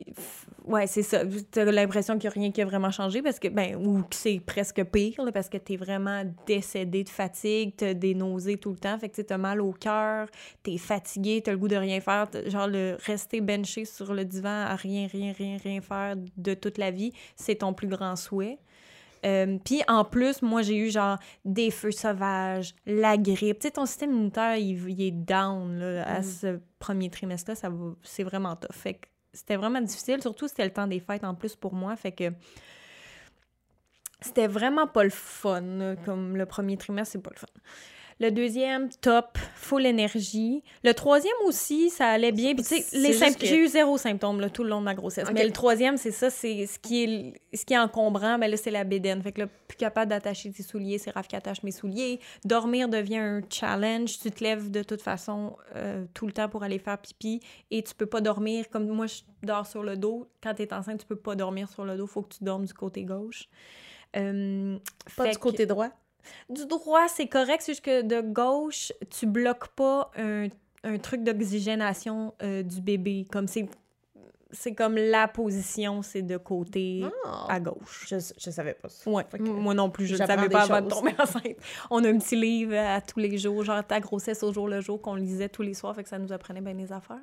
[0.65, 1.21] ouais, c'est ça.
[1.51, 4.15] T'as l'impression qu'il n'y a rien qui a vraiment changé parce que, ben, ou que
[4.15, 8.79] c'est presque pire, parce que t'es vraiment décédé de fatigue, t'as des nausées tout le
[8.79, 10.29] temps, fait que t'as mal au cœur,
[10.63, 12.27] t'es fatigué, t'as le goût de rien faire.
[12.47, 16.79] Genre, le rester benché sur le divan à rien, rien, rien, rien faire de toute
[16.79, 18.59] la vie, c'est ton plus grand souhait.
[19.27, 23.59] Euh, puis en plus, moi, j'ai eu genre des feux sauvages, la grippe.
[23.59, 26.23] Tu sais, ton système immunitaire, il, est down à mm.
[26.23, 27.71] ce premier trimestre-là.
[28.03, 28.73] C'est vraiment tough.
[28.73, 30.23] Fait que c'était vraiment difficile.
[30.23, 31.97] Surtout, c'était le temps des fêtes en plus pour moi.
[31.97, 32.33] Fait que
[34.21, 35.97] c'était vraiment pas le fun.
[36.05, 37.47] Comme le premier trimestre, c'est pas le fun.
[38.19, 40.63] Le deuxième, top, full énergie.
[40.83, 42.55] Le troisième aussi, ça allait bien.
[42.55, 45.29] Puis tu sais, j'ai eu zéro symptôme là, tout le long de ma grossesse.
[45.35, 48.57] Mais le troisième, c'est ça, c'est ce qui est ce qui est encombrant, mais là,
[48.57, 49.23] c'est la bédaine.
[49.23, 52.21] Fait que là, plus capable d'attacher tes souliers, c'est Raph qui attache mes souliers.
[52.45, 54.19] Dormir devient un challenge.
[54.19, 57.83] Tu te lèves de toute façon euh, tout le temps pour aller faire pipi et
[57.83, 60.27] tu peux pas dormir comme moi, je dors sur le dos.
[60.43, 62.07] Quand tu es enceinte, tu peux pas dormir sur le dos.
[62.07, 63.49] Faut que tu dormes du côté gauche.
[64.17, 64.79] Euh,
[65.17, 65.91] pas du côté droit?
[66.49, 70.49] Du droit, c'est correct, c'est juste que de gauche, tu bloques pas un,
[70.99, 73.27] truc d'oxygénation euh, du bébé.
[73.31, 73.69] Comme c'est
[74.53, 77.47] c'est comme la position, c'est de côté ah.
[77.49, 78.07] à gauche.
[78.09, 79.11] Je, je savais pas ça.
[79.11, 81.57] Ouais, moi non plus, je ne savais pas avant de tomber enceinte.
[81.91, 84.81] On a un petit livre à tous les jours, genre ta grossesse au jour le
[84.81, 87.21] jour, qu'on lisait tous les soirs, fait que ça nous apprenait bien les affaires.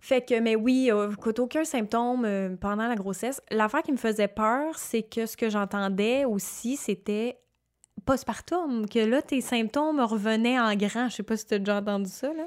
[0.00, 3.42] Fait que, mais oui, euh, aucun symptôme euh, pendant la grossesse.
[3.50, 7.38] L'affaire qui me faisait peur, c'est que ce que j'entendais aussi, c'était
[8.10, 11.08] postpartum, que là, tes symptômes revenaient en grand.
[11.08, 12.44] Je sais pas si tu as déjà entendu ça, là.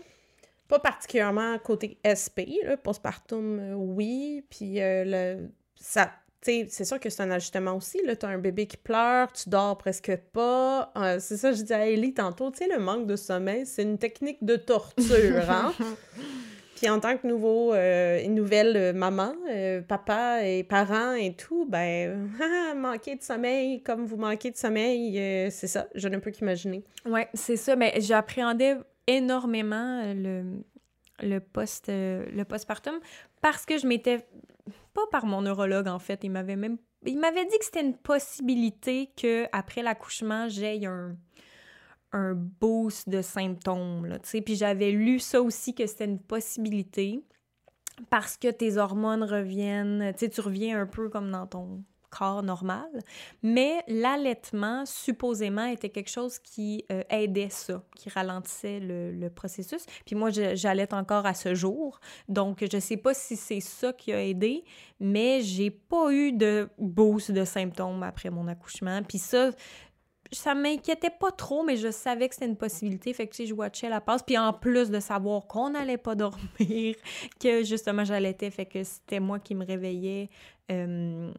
[0.67, 2.75] Pas particulièrement côté SP, là.
[2.75, 4.43] Postpartum, euh, oui.
[4.49, 8.01] Puis euh, le, ça, c'est sûr que c'est un ajustement aussi.
[8.05, 10.91] Là, as un bébé qui pleure, tu dors presque pas.
[10.97, 13.83] Euh, c'est ça, je disais à Ellie tantôt, tu sais, le manque de sommeil, c'est
[13.83, 15.73] une technique de torture, hein?
[16.75, 21.65] Puis en tant que nouveau, euh, nouvelle euh, maman, euh, papa et parent et tout,
[21.65, 22.29] ben,
[22.75, 25.13] manquer de sommeil comme vous manquez de sommeil,
[25.51, 26.83] c'est ça, je ne peux qu'imaginer.
[27.05, 30.63] Ouais, c'est ça, mais j'appréhendais énormément le,
[31.21, 32.99] le post le postpartum
[33.41, 34.25] parce que je m'étais
[34.93, 37.97] pas par mon neurologue en fait, il m'avait même il m'avait dit que c'était une
[37.97, 41.17] possibilité que après l'accouchement, j'aie un
[42.13, 47.23] un boost de symptômes là, puis j'avais lu ça aussi que c'était une possibilité
[48.09, 52.89] parce que tes hormones reviennent, tu reviens un peu comme dans ton corps normal.
[53.41, 59.85] Mais l'allaitement, supposément, était quelque chose qui euh, aidait ça, qui ralentissait le, processus.
[60.05, 61.99] Puis moi, j'allaite encore à ce jour.
[62.27, 64.63] Donc, je sais pas si c'est ça qui a aidé,
[64.99, 69.01] mais j'ai pas eu de boost de symptômes après mon accouchement.
[69.01, 69.49] Puis ça,
[70.33, 73.13] ça m'inquiétait pas trop, mais je savais que c'était une possibilité.
[73.13, 74.23] Fait que, tu je watchais la passe.
[74.23, 76.95] Puis en plus de savoir qu'on n'allait pas dormir,
[77.39, 80.29] que justement j'allaitais, fait que c'était moi qui me réveillais.
[80.71, 81.31] Euh,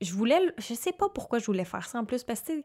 [0.00, 2.62] je voulais, je sais pas pourquoi je voulais faire ça en plus, parce que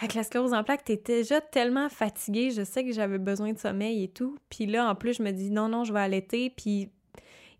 [0.00, 3.58] avec la sclérose en plaques, t'es déjà tellement fatiguée, je sais que j'avais besoin de
[3.58, 4.36] sommeil et tout.
[4.50, 6.50] Puis là, en plus, je me dis non, non, je vais allaiter.
[6.50, 6.90] Puis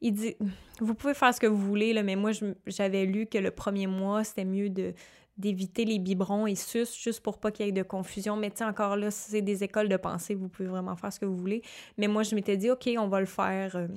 [0.00, 0.36] il dit,
[0.80, 2.32] vous pouvez faire ce que vous voulez, là, mais moi,
[2.66, 4.94] j'avais lu que le premier mois, c'était mieux de
[5.36, 8.36] d'éviter les biberons et sus juste pour pas qu'il y ait de confusion.
[8.36, 11.20] Mais tu sais, encore là, c'est des écoles de pensée, vous pouvez vraiment faire ce
[11.20, 11.62] que vous voulez.
[11.98, 13.76] Mais moi, je m'étais dit, OK, on va le faire.
[13.76, 13.88] Euh,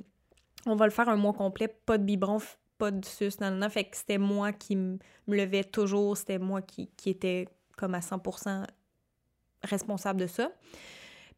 [0.66, 2.38] on va le faire un mois complet, pas de biberon,
[2.78, 6.62] pas de sus, non, non, Fait que c'était moi qui me levais toujours, c'était moi
[6.62, 8.64] qui, qui était comme à 100%
[9.62, 10.50] responsable de ça.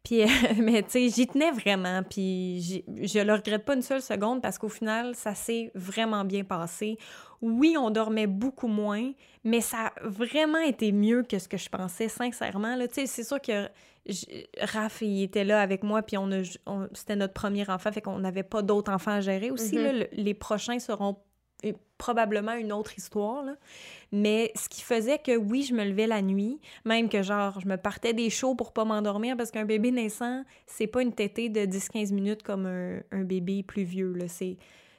[0.03, 0.23] Puis,
[0.61, 4.57] mais tu sais, j'y tenais vraiment, puis je le regrette pas une seule seconde parce
[4.57, 6.97] qu'au final, ça s'est vraiment bien passé.
[7.41, 9.11] Oui, on dormait beaucoup moins,
[9.43, 12.77] mais ça a vraiment été mieux que ce que je pensais, sincèrement.
[12.79, 13.67] Tu sais, c'est sûr que
[14.59, 16.29] Raph, il était là avec moi, puis on,
[16.93, 19.77] c'était notre premier enfant, fait qu'on n'avait pas d'autres enfants à gérer aussi.
[19.77, 20.07] Mm-hmm.
[20.13, 21.17] les prochains seront
[21.97, 23.43] probablement une autre histoire.
[23.43, 23.55] Là.
[24.11, 27.67] Mais ce qui faisait que oui, je me levais la nuit, même que genre, je
[27.67, 31.49] me partais des shows pour pas m'endormir parce qu'un bébé naissant, c'est pas une tétée
[31.49, 34.13] de 10-15 minutes comme un, un, bébé plus vieux.
[34.13, 34.27] Là.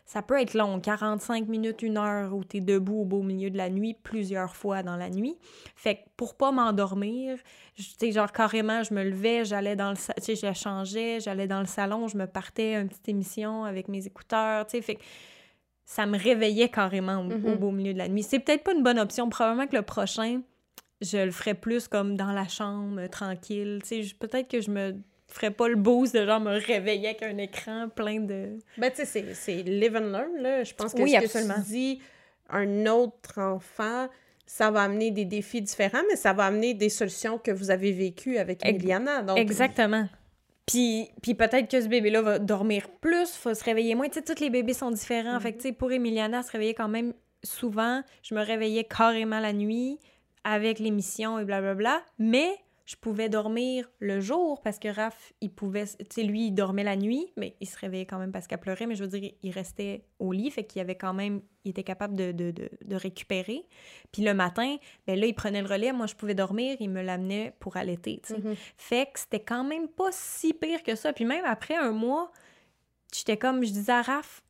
[0.04, 3.50] Ça peut être long, 45 minutes, une heure où tu es debout au beau milieu
[3.50, 5.36] de la nuit plusieurs fois dans la nuit.
[5.74, 7.38] Fait que pour pas m'endormir,
[7.98, 11.60] tu genre carrément, je me levais, j'allais dans le tu sais, je changeais, j'allais dans
[11.60, 14.98] le salon, je me partais une petite émission avec mes écouteurs, tu sais, fait
[15.92, 17.56] ça me réveillait carrément au, mm-hmm.
[17.56, 18.22] beau milieu de la nuit.
[18.22, 19.28] C'est peut-être pas une bonne option.
[19.28, 20.40] Probablement que le prochain,
[21.02, 23.80] je le ferais plus comme dans la chambre, tranquille.
[24.18, 24.94] peut-être que je me
[25.28, 28.58] ferais pas le boost de genre me réveiller avec un écran plein de...
[28.78, 30.64] Ben, tu sais, c'est live and learn, là.
[30.64, 31.54] Je pense que oui, ce absolument.
[31.56, 32.02] que tu dis,
[32.48, 34.08] un autre enfant,
[34.46, 37.92] ça va amener des défis différents, mais ça va amener des solutions que vous avez
[37.92, 39.20] vécues avec Emiliana.
[39.20, 39.38] Donc...
[39.38, 40.08] Exactement.
[40.66, 44.08] Puis, puis peut-être que ce bébé-là va dormir plus, va se réveiller moins.
[44.08, 45.38] Tu sais, tous les bébés sont différents.
[45.40, 48.02] Fait que, tu sais, pour Emiliana, se réveiller quand même souvent.
[48.22, 49.98] Je me réveillais carrément la nuit
[50.44, 52.02] avec l'émission et blablabla.
[52.18, 56.52] Mais je pouvais dormir le jour parce que Raph, il pouvait, tu sais, lui, il
[56.52, 59.18] dormait la nuit, mais il se réveillait quand même parce qu'elle pleurait, mais je veux
[59.18, 62.50] dire, il restait au lit, fait qu'il avait quand même, il était capable de, de,
[62.50, 63.66] de, récupérer.
[64.10, 67.02] Puis le matin, ben là, il prenait le relais, moi, je pouvais dormir, il me
[67.02, 68.40] l'amenait pour allaiter, tu sais.
[68.40, 68.56] Mm-hmm.
[68.76, 71.12] Fait que c'était quand même pas si pire que ça.
[71.12, 72.32] Puis même après un mois,
[73.14, 74.41] j'étais comme, je disais à Raph,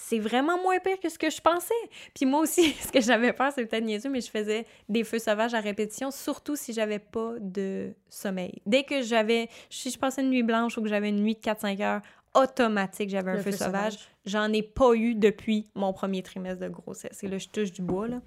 [0.00, 1.74] c'est vraiment moins pire que ce que je pensais.
[2.14, 5.18] Puis moi aussi, ce que j'avais peur, c'est peut-être niaiseux, mais je faisais des feux
[5.18, 8.62] sauvages à répétition, surtout si j'avais pas de sommeil.
[8.66, 11.40] Dès que j'avais, si je passais une nuit blanche ou que j'avais une nuit de
[11.40, 12.02] 4-5 heures,
[12.34, 13.98] automatique, j'avais un feu, sauvage.
[14.24, 17.24] J'en ai pas eu depuis mon premier trimestre de grossesse.
[17.24, 18.20] Et là, je touche du bois, là.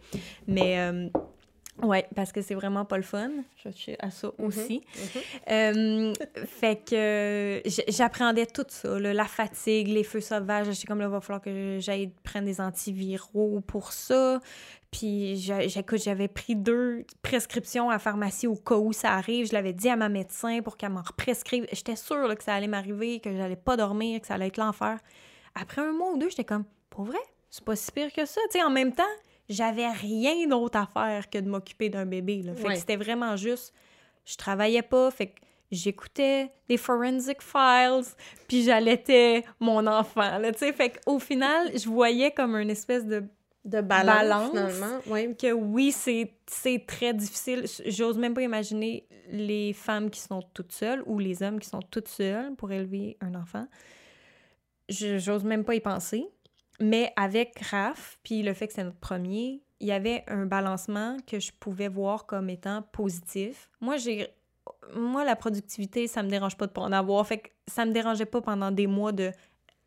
[0.48, 0.80] Mais...
[0.80, 1.10] Euh,
[1.82, 3.32] oui, parce que c'est vraiment pas le fun.
[3.64, 4.84] Je suis à ça mhm, aussi.
[5.48, 6.14] Mhm.
[6.46, 10.72] fait que j'appréhendais tout ça, la fatigue, les feux sauvages.
[10.72, 14.40] J'étais comme là, il va falloir que j'aille prendre des antiviraux pour ça.
[14.92, 19.48] Puis j'avais pris deux prescriptions à la pharmacie au cas où ça arrive.
[19.48, 21.66] Je l'avais dit à ma médecin pour qu'elle m'en prescrive.
[21.72, 25.00] J'étais sûre que ça allait m'arriver, que j'allais pas dormir, que ça allait être l'enfer.
[25.56, 27.18] Après un mois ou deux, j'étais comme, pour vrai,
[27.50, 28.40] c'est pas si pire que ça.
[28.52, 29.04] Tu sais, en même temps,
[29.50, 32.42] j'avais rien d'autre à faire que de m'occuper d'un bébé.
[32.42, 32.56] Là.
[32.56, 33.74] Fait que c'était vraiment juste,
[34.26, 38.06] je travaillais pas, fait que j'écoutais des forensic files,
[38.48, 40.54] puis j'allaitais mon enfant, là.
[40.54, 43.24] Fait qu'au final, je voyais comme une espèce de
[43.66, 45.00] de balance, finalement.
[45.36, 47.66] Que oui, c'est très difficile.
[47.86, 51.82] J'ose même pas imaginer les femmes qui sont toutes seules ou les hommes qui sont
[51.82, 53.66] toutes seules pour élever un enfant.
[54.90, 56.26] J'ose même pas y penser.
[56.84, 61.18] Mais avec Raph, puis le fait que c'est notre premier, il y avait un balancement
[61.26, 63.70] que je pouvais voir comme étant positif.
[63.80, 64.28] Moi, j'ai
[64.96, 67.26] moi la productivité, ça me dérange pas de pas en avoir.
[67.26, 69.32] Fait que ça me dérangeait pas pendant des mois de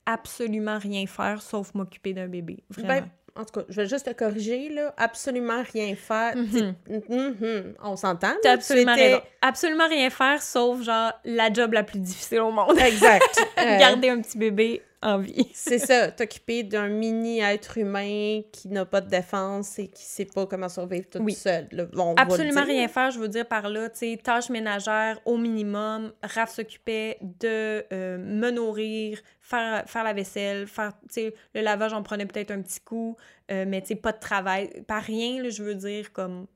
[0.07, 2.65] absolument rien faire sauf m'occuper d'un bébé.
[2.71, 2.89] Vraiment.
[2.89, 6.35] Ben, en tout cas, je vais juste te corriger, là, absolument rien faire.
[6.35, 6.75] Mhm.
[6.89, 8.33] Mhm, on s'entend.
[8.43, 9.23] T'as là, absolument étais-.
[9.43, 12.79] Absolument rien faire, sauf, genre, la job la plus difficile au monde.
[12.79, 13.23] Exact.
[13.59, 15.49] Euh, Garder un petit bébé en vie.
[15.55, 20.47] C'est ça, t'occuper d'un mini-être humain qui n'a pas de défense et qui sait pas
[20.47, 21.37] comment survivre toute Oui.
[21.45, 21.87] là.
[21.97, 25.37] On le Absolument rien faire, je veux dire par là, tu sais, tâches ménagères au
[25.37, 26.13] minimum.
[26.23, 32.03] Raph s'occupait de euh, me nourrir, faire, faire la vaisselle, faire, tu le lavage, j'en
[32.03, 33.17] prenais peut-être un petit coup,
[33.51, 34.83] euh, mais tu sais, pas de travail.
[34.87, 36.47] Pas rien, là, je veux dire, comme...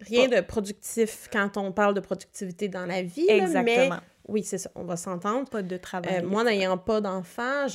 [0.00, 3.26] Rien de productif quand on parle de productivité dans la vie.
[3.28, 3.64] là, Exactement.
[3.88, 3.90] mais
[4.28, 5.48] oui, c'est ça, on va s'entendre.
[5.48, 6.20] Pas de travail.
[6.22, 7.66] Euh, moi, n'ayant pas d'enfants,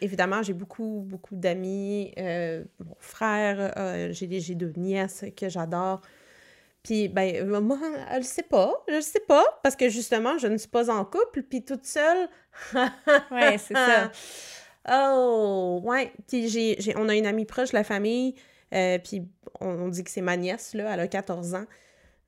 [0.00, 6.00] évidemment, j'ai beaucoup, beaucoup d'amis, euh, mon frère, euh, j'ai deux nièces que j'adore.
[6.82, 7.78] Puis, ben, euh, moi,
[8.10, 10.90] elle le sait pas, je le sais pas, parce que justement, je ne suis pas
[10.90, 12.28] en couple, puis toute seule.
[13.30, 14.10] Ouais, c'est ça.
[14.90, 16.12] Oh, ouais.
[16.26, 18.34] Puis, j'ai, on a une amie proche de la famille,
[18.70, 19.22] puis
[19.60, 21.66] on, on dit que c'est ma nièce, là, elle a 14 ans.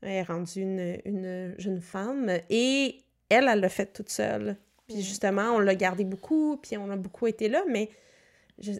[0.02, 4.56] Elle est rendue une, une jeune femme, et elle, elle l'a fait toute seule.
[4.86, 5.00] Puis Mm.
[5.00, 7.88] justement, on l'a gardé beaucoup, puis on a beaucoup été là, mais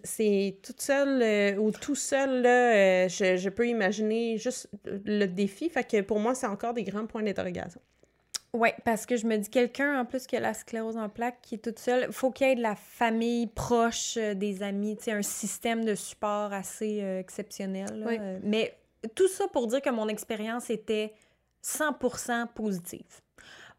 [0.05, 2.73] c'est toute seule euh, ou tout seul, là,
[3.05, 5.69] euh, je, je peux imaginer juste le défi.
[5.69, 7.81] Fait que pour moi, c'est encore des grands points d'interrogation.
[8.55, 11.39] Ouais, parce que je me dis, quelqu'un en plus qui a la sclérose en plaques,
[11.41, 14.97] qui est toute seule, faut qu'il y ait de la famille proche, euh, des amis,
[14.99, 17.89] tu sais, un système de support assez euh, exceptionnel.
[17.99, 18.07] là.
[18.07, 18.17] Oui.
[18.21, 18.77] Euh, mais
[19.15, 21.15] tout ça pour dire que mon expérience était
[21.65, 23.07] 100% positive.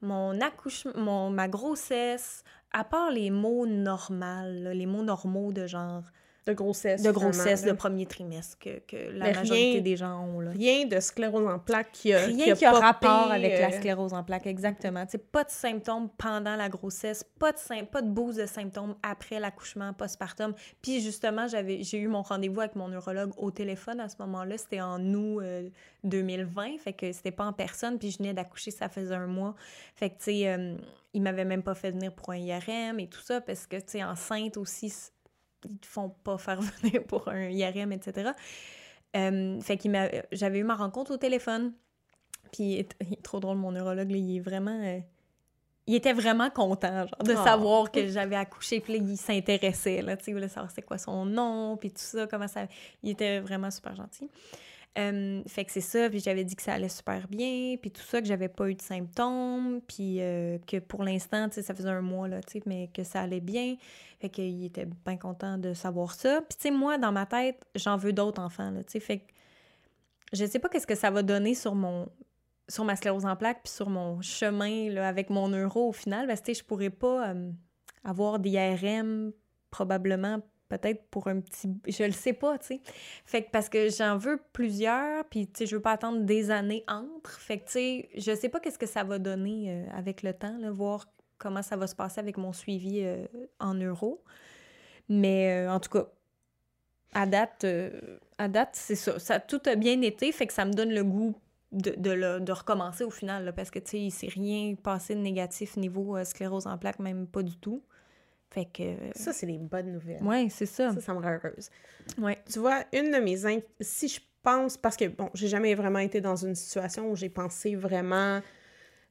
[0.04, 6.04] Mon accouchement, ma grossesse, à part les mots normaux, les mots normaux de genre
[6.46, 7.02] De grossesse.
[7.02, 10.40] de grossesse de premier trimestre que, que la Mais majorité rien- des gens ont.
[10.42, 10.52] Là.
[10.52, 14.14] Rien de sclérose en plaques qui a, Rien qui a, rapport avec la euh, sclérose
[14.14, 15.06] en plaques, exactement.
[15.32, 19.40] Pas de symptômes pendant la grossesse, pas de, sym- pas de boost de symptômes après
[19.40, 20.54] l'accouchement, postpartum.
[20.82, 24.58] Puis justement, j'avais, j'ai eu mon rendez-vous avec mon neurologue au téléphone à ce moment-là.
[24.58, 25.70] C'était en août euh,
[26.04, 27.98] 2020, fait que c'était pas en personne.
[27.98, 29.56] Puis je venais d'accoucher, ça faisait un mois.
[29.96, 30.76] Fait que, tu sais, euh,
[31.14, 33.84] il m'avait même pas fait venir pour un IRM et tout ça, parce que, tu
[33.88, 34.94] sais, enceinte aussi,
[35.70, 38.32] ils te font pas faire venir pour un IRM, etc.
[39.16, 40.08] Euh, fait qu'il m'a...
[40.32, 41.74] J'avais eu ma rencontre au téléphone.
[42.52, 44.80] Puis il est, il est trop drôle, mon neurologue, là, il est vraiment...
[44.84, 45.00] euh,
[45.88, 47.44] Il était vraiment content, genre, de Oh.
[47.44, 48.80] savoir que j'avais accouché.
[48.80, 51.90] Puis là, il s'intéressait, là, tu sais, il voulait savoir c'était quoi son nom, puis
[51.92, 52.68] tout ça, comment ça...
[53.02, 54.30] Il était vraiment super gentil.
[54.96, 58.22] Fait que c'est ça, puis j'avais dit que ça allait super bien, puis tout ça,
[58.22, 61.90] que j'avais pas eu de symptômes, puis euh, que pour l'instant, tu sais, ça faisait
[61.90, 63.76] un mois, là, tu sais, mais que ça allait bien.
[64.20, 66.42] Fait qu'il était bien content de savoir ça.
[66.42, 69.20] Puis tu sais, moi, dans ma tête, j'en veux d'autres enfants, là, tu sais, fait
[69.20, 69.26] que
[70.32, 72.08] je sais pas qu'est-ce que ça va donner sur mon
[72.70, 76.28] sur ma sclérose en plaques puis sur mon chemin là, avec mon euro au final
[76.28, 77.36] parce que tu sais, je pourrais pas
[78.04, 79.32] avoir des
[79.70, 80.40] probablement
[80.78, 82.82] peut-être pour un petit je le sais pas tu sais
[83.26, 86.52] fait que parce que j'en veux plusieurs puis tu sais je veux pas attendre des
[86.52, 89.86] années entre fait que tu sais je sais pas qu'est-ce que ça va donner euh,
[89.98, 91.06] avec le temps voir
[91.38, 93.26] comment ça va se passer avec mon suivi euh,
[93.60, 94.24] en euros
[95.10, 96.08] mais euh, en tout cas
[97.16, 97.64] à date,
[98.40, 99.40] à date, c'est ça.
[99.40, 101.36] Tout a bien été, fait que ça me donne le goût
[101.72, 101.92] de,
[102.40, 106.18] de, recommencer au final, parce que, tu sais, il s'est rien passé de négatif niveau
[106.24, 107.84] sclérose en plaques, même pas du tout.
[108.54, 108.96] Fait que...
[109.16, 110.22] Ça, c'est des bonnes nouvelles.
[110.24, 110.94] ouais, c'est ça.
[110.94, 111.70] Ça, ça me rend heureuse.
[112.20, 112.38] Ouais.
[112.52, 113.46] Tu vois, une de mes...
[113.46, 114.78] in- Si je pense...
[114.78, 118.42] Parce que, bon, j'ai jamais vraiment été dans une situation où j'ai pensé vraiment,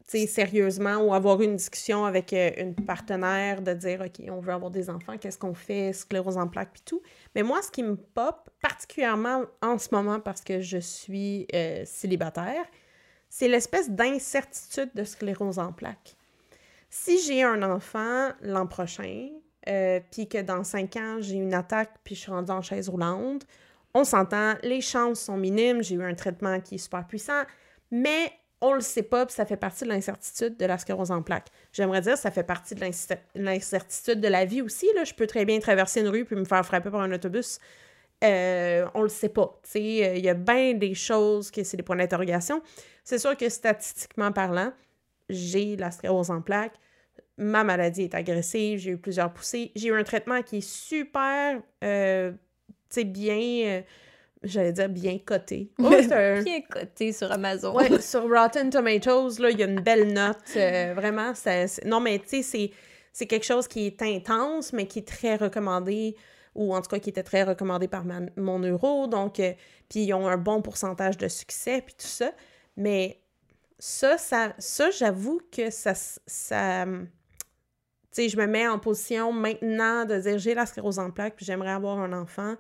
[0.07, 4.39] tu sais, sérieusement, ou avoir une discussion avec euh, une partenaire de dire, OK, on
[4.41, 7.03] veut avoir des enfants, qu'est-ce qu'on fait, sclérose en plaques, puis tout.
[7.35, 11.83] Mais moi, ce qui me pop, particulièrement en ce moment parce que je suis euh,
[11.85, 12.65] célibataire,
[13.29, 16.15] c'est l'espèce d'incertitude de sclérose en plaques.
[16.95, 19.31] Si j'ai un enfant l'an prochain,
[19.67, 22.91] euh, puis que dans cinq ans, j'ai une attaque, puis je suis rendue en chaise
[22.91, 23.47] roulante,
[23.95, 27.45] on s'entend, les chances sont minimes, j'ai eu un traitement qui est super puissant,
[27.91, 31.23] mais on le sait pas, puis ça fait partie de l'incertitude de la sclérose en
[31.23, 31.49] plaques.
[31.73, 34.87] J'aimerais dire, ça fait partie de l'incer- l'incertitude de la vie aussi.
[34.95, 35.05] Là.
[35.05, 37.59] Je peux très bien traverser une rue puis me faire frapper par un autobus.
[38.23, 39.59] Euh, on le sait pas.
[39.75, 42.63] Il y a bien des choses que c'est des points d'interrogation.
[43.03, 44.75] C'est sûr que statistiquement parlant,
[45.33, 46.75] j'ai la sclérose en plaques.
[47.39, 49.73] Ma maladie est agressive, j'ai eu plusieurs poussées.
[49.75, 52.37] J'ai eu un traitement qui est super, euh, tu
[52.91, 53.83] sais, bien, euh,
[54.43, 55.71] j'allais dire bien coté.
[55.79, 57.75] Oh, un- Bien coté sur Amazon.
[57.75, 60.37] Ouais, sur Rotten Tomatoes, là, il y a une belle note.
[60.57, 62.71] euh, vraiment, ça- non, mais tu sais, c'est,
[63.13, 66.15] c'est quelque chose qui est intense, mais qui est très recommandé,
[66.55, 69.07] ou en tout cas qui était très recommandé par ma- mon euro.
[69.07, 69.53] Donc, euh,
[69.89, 72.31] puis ils ont un bon pourcentage de succès, puis tout ça.
[72.77, 73.22] Mais
[73.85, 75.95] ça, ça, ça j'avoue que ça...
[75.95, 77.03] ça tu
[78.13, 81.45] sais, je me mets en position maintenant de dire j'ai la sclérose en plaques, puis
[81.45, 82.55] j'aimerais avoir un enfant.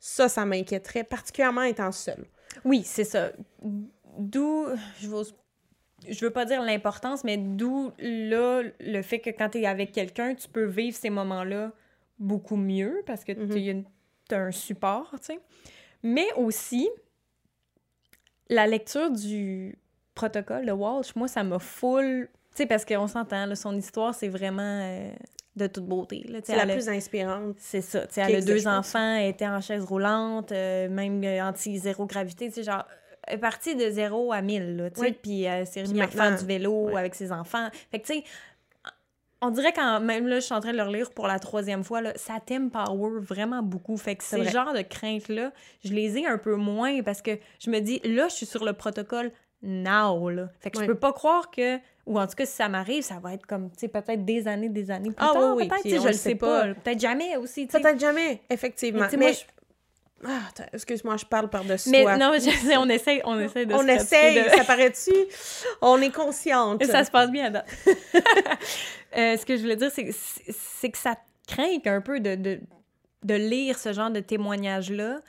[0.00, 2.26] Ça, ça m'inquiéterait, particulièrement étant seule.
[2.66, 3.32] Oui, c'est ça.
[4.18, 4.66] D'où,
[5.00, 5.22] je veux,
[6.06, 9.92] je veux pas dire l'importance, mais d'où là le fait que quand tu es avec
[9.92, 11.72] quelqu'un, tu peux vivre ces moments-là
[12.18, 13.86] beaucoup mieux parce que tu
[14.34, 15.40] as un support, tu sais.
[16.02, 16.90] Mais aussi,
[18.50, 19.78] la lecture du
[20.20, 22.28] protocole de Walsh, moi, ça m'a full.
[22.50, 25.10] Tu sais, parce qu'on s'entend, son histoire, c'est vraiment euh,
[25.56, 26.26] de toute beauté.
[26.44, 27.56] C'est la plus inspirante.
[27.58, 28.06] C'est ça.
[28.06, 32.04] Tu sais, elle a deux enfants, elle était en chaise roulante, euh, même euh, anti-zéro
[32.04, 32.48] gravité.
[32.48, 32.84] Tu sais, genre,
[33.22, 36.08] elle est partie de zéro à mille, là, tu sais, puis elle s'est remise à
[36.08, 37.68] faire du vélo avec ses enfants.
[37.90, 38.24] Fait que, tu sais,
[39.42, 41.82] on dirait quand même là, je suis en train de le relire pour la troisième
[41.82, 43.96] fois, là, ça t'aime power vraiment beaucoup.
[43.96, 45.52] Fait que ces genres de craintes-là,
[45.82, 48.64] je les ai un peu moins parce que je me dis, là, je suis sur
[48.66, 49.32] le protocole
[49.62, 50.48] now, là.
[50.60, 53.18] Fait que je peux pas croire que, ou en tout cas, si ça m'arrive, ça
[53.22, 55.56] va être comme, tu sais, peut-être des années, des années plus ah, tard.
[55.56, 56.74] Oui, peut-être, je le sais pas.
[56.74, 59.06] Peut-être jamais aussi, Peut-être jamais, effectivement.
[59.12, 59.30] Mais, moi,
[60.26, 63.86] Ah, excuse-moi, je parle par-dessus Mais non, je sais, on essaie, on essaie de On
[63.86, 65.12] essaie, ça paraît-tu?
[65.80, 66.82] On est consciente.
[66.82, 67.52] Et ça se passe bien,
[69.16, 72.60] euh, ce que je voulais dire, c'est que ça craint un peu de, de,
[73.24, 75.20] de lire ce genre de témoignages-là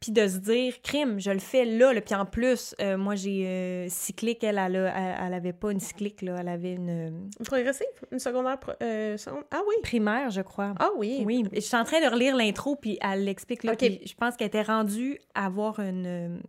[0.00, 3.46] puis de se dire crime je le fais là, puis en plus euh, moi j'ai
[3.46, 6.36] euh, cyclique elle elle, elle, avait pas une cyclique là.
[6.40, 7.86] Elle avait une une progressive?
[8.10, 9.16] Une secondaire euh,
[9.50, 9.74] ah oui!
[9.82, 10.74] primaire je crois.
[10.78, 11.22] Ah oui!
[11.24, 11.44] Oui.
[11.52, 13.74] Je suis en train de relire l'intro puis elle l'explique là.
[13.80, 16.40] Je pense qu'elle était rendue à avoir une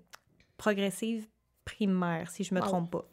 [0.58, 1.28] progressive
[1.66, 3.06] primaire si je me trompe pas.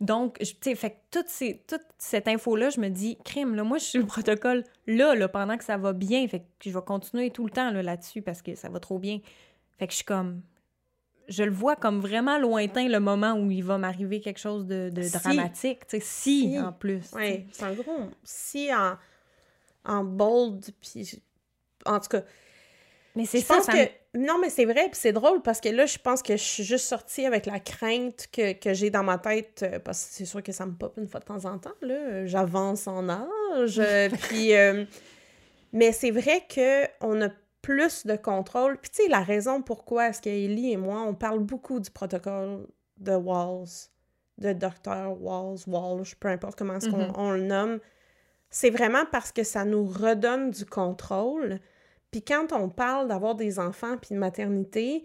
[0.00, 3.78] Donc, tu sais, fait toute, ces, toute cette info-là, je me dis, crime, là, moi,
[3.78, 6.26] je suis le protocole là, là, pendant que ça va bien.
[6.28, 8.98] Fait que je vais continuer tout le temps là, là-dessus parce que ça va trop
[8.98, 9.20] bien.
[9.78, 10.42] Fait que je suis comme.
[11.28, 14.90] Je le vois comme vraiment lointain le moment où il va m'arriver quelque chose de,
[15.12, 15.80] dramatique.
[16.00, 17.10] Si, en plus.
[17.14, 18.10] Oui, c'est un gros.
[18.22, 18.96] Si en,
[19.84, 21.22] en bold, puis.
[21.84, 22.22] En tout cas.
[23.16, 23.88] Mais c'est ça, pense que.
[24.14, 26.64] Non, mais c'est vrai, puis c'est drôle parce que là, je pense que je suis
[26.64, 30.24] juste sortie avec la crainte que, que j'ai dans ma tête, euh, parce que c'est
[30.24, 32.24] sûr que ça me pop une fois de temps en temps, là.
[32.24, 33.82] J'avance en âge,
[34.28, 34.54] puis.
[34.54, 34.84] Euh,
[35.72, 37.28] mais c'est vrai qu'on a
[37.66, 38.78] plus de contrôle.
[38.78, 41.90] Puis tu sais, la raison pourquoi est-ce que Ellie et moi, on parle beaucoup du
[41.90, 42.64] protocole
[42.98, 43.88] de Walls,
[44.38, 45.20] de Dr.
[45.20, 47.34] Walls, Walsh, peu importe comment est-ce qu'on mm-hmm.
[47.34, 47.80] le nomme,
[48.50, 51.58] c'est vraiment parce que ça nous redonne du contrôle.
[52.12, 55.02] Puis quand on parle d'avoir des enfants puis de maternité,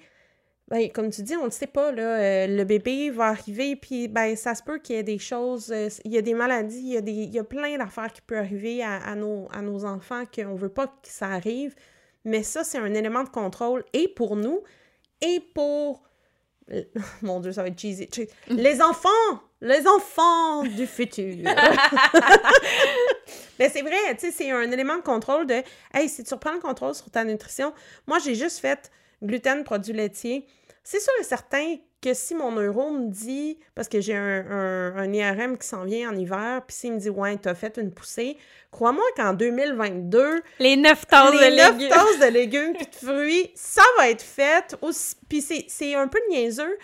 [0.68, 3.76] ben, comme tu dis, on ne le sait pas, là, euh, le bébé va arriver,
[3.76, 6.36] puis ben, ça se peut qu'il y ait des choses, euh, il y a des
[6.36, 9.16] maladies, il y a, des, il y a plein d'affaires qui peuvent arriver à, à,
[9.16, 11.74] nos, à nos enfants qu'on ne veut pas que ça arrive.
[12.24, 14.62] Mais ça, c'est un élément de contrôle et pour nous
[15.22, 16.04] et pour.
[17.22, 18.08] Mon Dieu, ça va être cheesy.
[18.48, 19.10] Les enfants!
[19.62, 21.36] Les enfants du futur!
[23.60, 25.62] Mais c'est vrai, tu sais, c'est un élément de contrôle de
[25.94, 27.74] Hey, si tu reprends le contrôle sur ta nutrition,
[28.08, 28.92] moi, j'ai juste fait
[29.22, 30.48] gluten, produits laitiers.
[30.84, 35.14] C'est sûr et certain que si mon neuro me dit, parce que j'ai un, un,
[35.14, 38.38] IRM qui s'en vient en hiver, puis s'il me dit, ouais, t'as fait une poussée,
[38.72, 43.84] crois-moi qu'en 2022, les 9 tasses de légumes, tasses de légumes puis de fruits, ça
[43.98, 44.76] va être fait.
[45.30, 46.76] Puis c'est un peu niaiseux.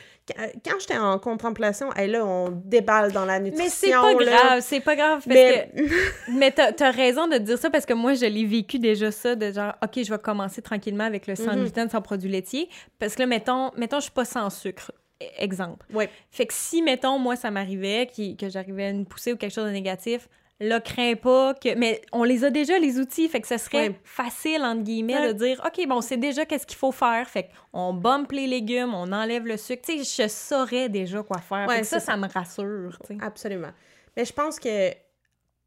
[0.64, 4.04] Quand j'étais en contemplation, hey, là, on déballe dans la nutrition.
[4.04, 5.24] Mais c'est pas grave, c'est pas grave.
[5.26, 5.72] mais
[6.34, 9.36] mais t'as as raison de dire ça parce que moi, je l'ai vécu déjà ça,
[9.36, 11.62] de genre, OK, je vais commencer tranquillement avec le sans mhm.
[11.62, 12.70] gluten, sans produits laitiers.
[13.00, 14.92] Parce que là, mettons, mettons je suis pas sans sucre
[15.38, 15.86] exemple.
[15.94, 16.10] Ouais.
[16.30, 19.66] Fait que si, mettons, moi, ça m'arrivait, que j'arrivais à une poussée ou quelque chose
[19.66, 20.28] de négatif,
[20.60, 21.76] là, crains pas que...
[21.76, 25.34] Mais on les a déjà, les outils, fait que ce serait facile, entre guillemets, de
[25.34, 28.94] dire, OK, bon, on sait déjà qu'est-ce qu'il faut faire, fait qu'on bump les légumes,
[28.94, 29.84] on enlève le sucre.
[29.86, 31.86] Tu sais, je saurais déjà quoi faire.
[31.86, 33.72] Ça, ça, me rassure, Absolument.
[34.16, 34.92] Mais je pense que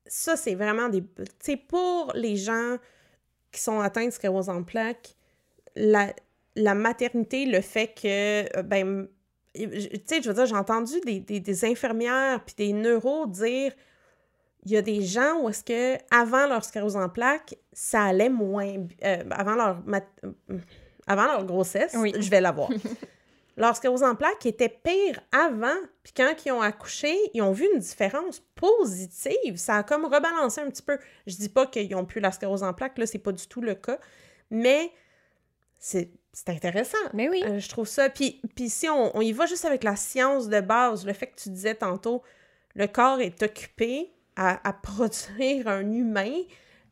[0.06, 1.02] ça, c'est vraiment des...
[1.02, 2.76] Tu sais, pour les gens
[3.52, 5.14] qui sont atteints de sclérose en plaques,
[5.76, 6.12] la,
[6.56, 9.08] la maternité, le fait que, euh, ben,
[9.54, 9.62] tu
[10.06, 13.72] sais, je veux dire, j'ai entendu des, des, infirmières puis des neuros dire
[14.64, 18.28] il y a des gens où est-ce que avant leur sclérose en plaques, ça allait
[18.28, 18.74] moins
[19.04, 20.58] euh, avant leur euh,
[21.06, 22.68] avant leur grossesse, je vais l'avoir.
[23.56, 27.66] leur sclérose en plaques était pire avant, puis quand ils ont accouché, ils ont vu
[27.74, 30.98] une différence positive, ça a comme rebalancé un petit peu.
[31.26, 33.62] Je dis pas qu'ils ont plus la sclérose en plaques, là c'est pas du tout
[33.62, 33.98] le cas,
[34.50, 34.92] mais
[35.78, 36.10] c'est
[36.44, 36.98] c'est intéressant.
[37.12, 37.42] Mais oui.
[37.44, 38.08] Euh, je trouve ça.
[38.08, 41.26] Puis, puis si on, on, y va juste avec la science de base, le fait
[41.26, 42.22] que tu disais tantôt,
[42.74, 46.32] le corps est occupé à, à produire un humain,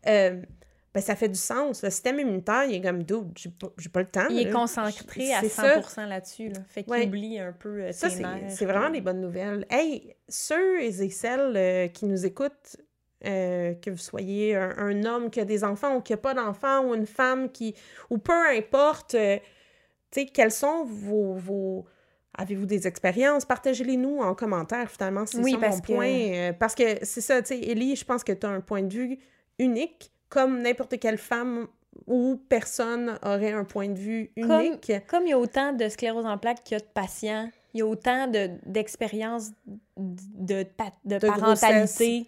[0.07, 0.43] euh,
[0.93, 1.83] ben ça fait du sens.
[1.83, 4.29] Le système immunitaire, il est comme doux, j'ai pas, pas, le temps.
[4.29, 6.49] Il est concentré à 100% là-dessus.
[6.51, 6.61] Là.
[6.69, 9.67] Fait qu'il oublie un peu euh, Ça, c'est vraiment des bonnes nouvelles.
[9.71, 12.77] Hey, ceux et celles qui nous écoutent
[13.27, 16.85] euh, que vous soyez un, homme qui a des enfants ou qui n'a pas d'enfants,
[16.85, 17.75] ou une femme qui...
[18.11, 19.39] ou peu importe, euh,
[20.11, 21.35] tu sais, quels sont vos...
[21.35, 21.85] vos
[22.41, 23.45] Avez-vous des expériences?
[23.45, 26.07] Partagez-les nous en commentaire, finalement, c'est oui, ça mon point.
[26.09, 28.83] Euh, parce que c'est ça, tu sais, Ellie, je pense que tu as un point
[28.83, 29.19] de vue
[29.59, 31.67] unique, comme n'importe quelle femme
[32.07, 34.93] ou personne aurait un point de vue unique.
[35.09, 37.79] Comme, il y a autant de sclérose en plaques qu'il y a de patients, il
[37.79, 38.27] y a autant
[38.65, 39.51] d'expériences
[39.97, 40.65] de,
[41.05, 42.27] de, parentalité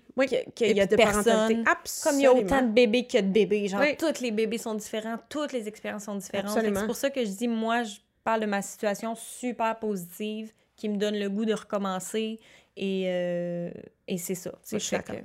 [0.54, 1.64] qu'il y a de, personnes.
[2.04, 3.68] Comme il y a autant de bébés qu'il y a de bébés.
[3.68, 6.50] Genre, tous les bébés sont différents, toutes les expériences sont différentes.
[6.52, 10.88] C'est pour ça que je dis, moi, je parle de ma situation super positive qui
[10.88, 12.38] me donne le goût de recommencer.
[12.76, 13.70] Et, euh,
[14.06, 14.52] et c'est ça.
[14.70, 15.16] je suis d'accord.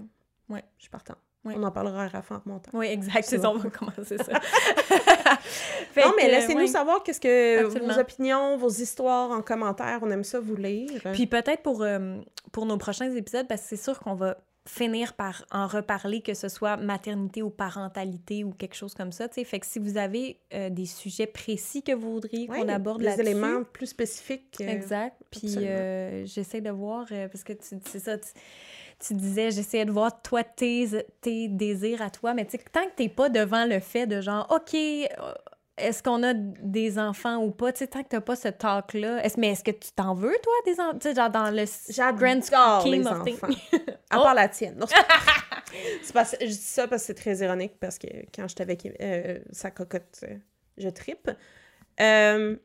[0.50, 0.64] Ouais.
[0.78, 1.16] Je suis partant.
[1.46, 2.72] On en parlera à la fin montant.
[2.74, 3.24] Oui, exact.
[3.24, 4.34] C'est ça, on va commencer ça.
[5.98, 10.00] non, mais laissez-nous savoir qu'est-ce que vos opinions, vos histoires en commentaire.
[10.02, 11.02] On aime ça vous lire.
[11.14, 12.18] Puis peut-être pour, euh,
[12.52, 16.34] pour nos prochains épisodes, parce que c'est sûr qu'on va finir par en reparler, que
[16.34, 19.28] ce soit maternité ou parentalité ou quelque chose comme ça.
[19.30, 23.24] Fait que si vous avez euh, des sujets précis que vous voudriez qu'on aborde là-dessus...
[23.24, 24.58] Des éléments plus spécifiques.
[24.62, 25.22] Euh, exact.
[25.30, 25.68] Puis
[26.26, 28.30] j'essaie de voir, parce que c'est ça tu
[29.14, 32.96] disais, j'essayais de voir toi, tes, tes désirs à toi, mais tu sais, tant que
[32.96, 35.08] t'es pas devant le fait de genre, OK, euh,
[35.78, 39.26] est-ce qu'on a des enfants ou pas, tu sais, tant que t'as pas ce talk-là,
[39.26, 41.66] est mais est-ce que tu t'en veux, toi, des enfants, tu sais, genre dans le
[42.50, 43.26] grand les enfants.
[44.10, 44.84] à part la tienne.
[46.02, 49.40] c'est je dis ça parce que c'est très ironique, parce que quand j'étais avec euh,
[49.52, 50.24] sa cocotte,
[50.78, 51.30] je tripe.
[52.00, 52.56] Euh,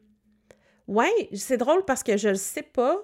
[0.87, 2.97] ouais, c'est drôle parce que je le sais pas.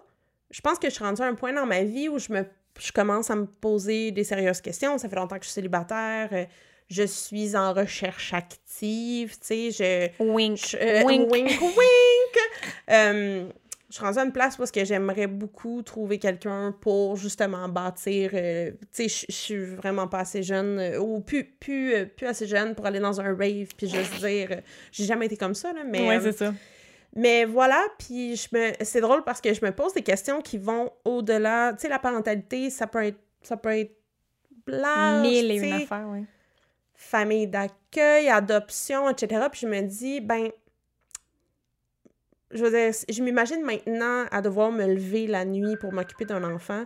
[0.51, 2.45] Je pense que je suis rendue à un point dans ma vie où je me
[2.79, 4.99] je commence à me poser des sérieuses questions.
[4.99, 6.29] Ça fait longtemps que je suis célibataire.
[6.33, 6.45] Euh,
[6.89, 10.23] je suis en recherche active, tu sais, je...
[10.23, 11.33] Wink, euh, wink.
[11.33, 11.73] Wink, wink!
[12.89, 13.49] Euh,
[13.89, 18.31] je suis rendue à une place parce que j'aimerais beaucoup trouver quelqu'un pour justement bâtir.
[18.31, 22.87] tu sais, je suis vraiment pas assez jeune, ou plus, plus, plus assez jeune pour
[22.87, 24.61] aller dans un rave puis juste dire.
[24.93, 26.07] j'ai jamais été comme ça, là, mais.
[26.07, 26.53] Ouais, c'est ça.
[27.17, 28.73] Mais voilà, puis je me...
[28.83, 31.73] c'est drôle parce que je me pose des questions qui vont au-delà.
[31.73, 33.97] Tu sais, la parentalité, ça peut être, ça peut être
[34.69, 36.25] Mille et une affaires, oui.
[36.95, 39.47] Famille d'accueil, adoption, etc.
[39.51, 40.51] Puis je me dis, ben,
[42.51, 46.43] je veux dire, je m'imagine maintenant à devoir me lever la nuit pour m'occuper d'un
[46.43, 46.85] enfant,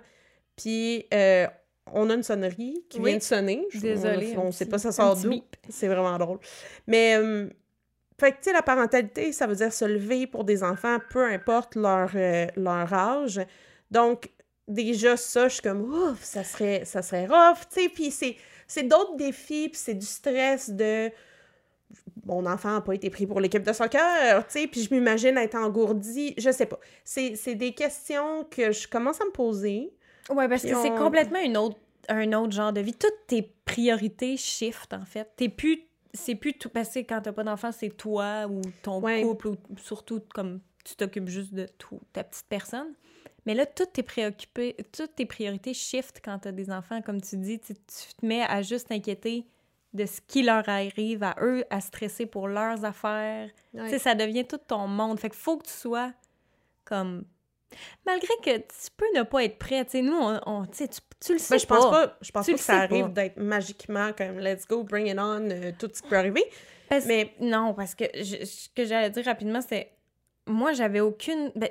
[0.57, 1.47] puis euh,
[1.93, 3.67] on a une sonnerie qui vient de sonner.
[3.75, 4.37] Désolée.
[4.37, 5.43] On, ne sait pas ça sort d'où.
[5.69, 6.39] C'est vraiment drôle.
[6.87, 7.49] Mais euh,
[8.21, 11.25] fait que, tu sais, la parentalité, ça veut dire se lever pour des enfants, peu
[11.25, 13.41] importe leur, euh, leur âge.
[13.91, 14.31] Donc,
[14.69, 17.89] déjà, ça, je suis comme, ouf, ça serait, ça serait rough, tu sais.
[17.89, 18.11] Puis
[18.67, 21.11] c'est d'autres défis, puis c'est du stress de
[22.27, 25.37] mon enfant n'a pas été pris pour l'équipe de soccer, tu sais, puis je m'imagine
[25.39, 26.79] être engourdie, je sais pas.
[27.03, 29.93] C'est des questions que je commence à me poser.
[30.29, 31.77] Ouais, parce que c'est complètement une autre,
[32.09, 32.95] un autre genre de vie.
[32.95, 35.29] Toutes tes priorités shift, en fait.
[35.37, 35.81] T'es plus
[36.13, 40.21] c'est plus tout passé quand t'as pas d'enfant, c'est toi ou ton couple ou surtout
[40.35, 42.95] comme tu t'occupes juste de tout, ta petite personne.
[43.47, 47.37] Mais là, toutes tes préoccupé, toutes tes priorités shift quand t'as des enfants, comme tu
[47.37, 49.47] dis, tu te mets à juste t'inquiéter
[49.93, 53.49] de ce qui leur arrive à eux, à stresser pour leurs affaires.
[53.73, 55.19] Tu sais, ça devient tout ton monde.
[55.19, 56.13] Fait qu'il faut que tu sois
[56.85, 57.25] comme
[58.07, 60.87] Malgré que tu peux ne pas être prêt, tu sais, nous, on, tu,
[61.21, 62.17] tu le sais ben, je pense pas.
[62.21, 65.73] Je pense pas que ça arrive d'être magiquement comme «let's go, bring it on euh,
[65.79, 66.45] tout ce qui peut arriver».
[67.07, 69.91] Mais non, parce que ce que j'allais dire rapidement, c'est
[70.47, 71.53] moi, j'avais aucune...
[71.55, 71.69] Ben,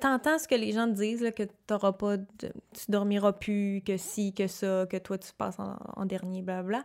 [0.00, 2.26] T'entends ce que les gens te disent, là, que t'auras pas de...
[2.38, 6.84] tu dormiras plus, que si, que ça, que toi, tu passes en, dernier, blablabla.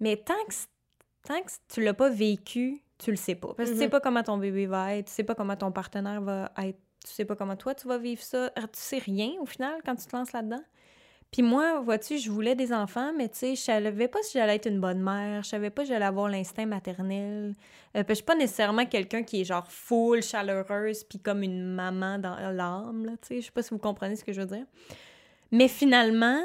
[0.00, 0.54] Mais tant que,
[1.22, 3.54] tant que tu l'as pas vécu, tu le sais pas.
[3.54, 3.90] Parce que tu sais mm-hmm.
[3.90, 7.12] pas comment ton bébé va être, tu sais pas comment ton partenaire va être tu
[7.12, 8.50] sais pas comment toi tu vas vivre ça.
[8.56, 10.62] Tu sais rien au final quand tu te lances là-dedans.
[11.30, 14.56] Puis moi, vois-tu, je voulais des enfants, mais tu sais, je savais pas si j'allais
[14.56, 17.54] être une bonne mère, je savais pas si j'allais avoir l'instinct maternel.
[17.96, 22.18] Euh, je suis pas nécessairement quelqu'un qui est genre full, chaleureuse, puis comme une maman
[22.18, 23.40] dans l'âme, tu sais.
[23.40, 24.66] Je sais pas si vous comprenez ce que je veux dire.
[25.52, 26.40] Mais finalement,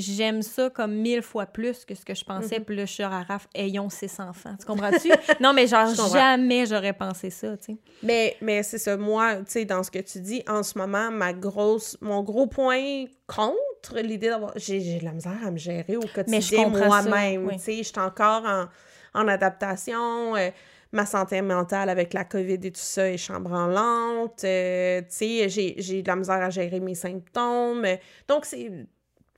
[0.00, 2.60] j'aime ça comme mille fois plus que ce que je pensais.
[2.60, 4.54] Puis là, je suis à Raph, ayons six enfants.
[4.58, 5.10] Tu comprends-tu?
[5.40, 7.78] non, mais genre, jamais j'aurais pensé ça, tu sais.
[8.02, 8.96] Mais, mais c'est ça.
[8.96, 12.46] Moi, tu sais, dans ce que tu dis, en ce moment, ma grosse, mon gros
[12.46, 14.52] point contre l'idée d'avoir...
[14.56, 17.50] J'ai de la misère à me gérer au quotidien moi-même.
[17.52, 18.66] Tu sais, je suis encore en,
[19.14, 20.36] en adaptation...
[20.36, 20.50] Euh,
[20.92, 24.42] ma santé mentale avec la COVID et tout ça est chambranlante.
[24.44, 25.06] Euh, tu
[25.48, 27.86] sais, j'ai de la misère à gérer mes symptômes.
[28.28, 28.70] Donc, c'est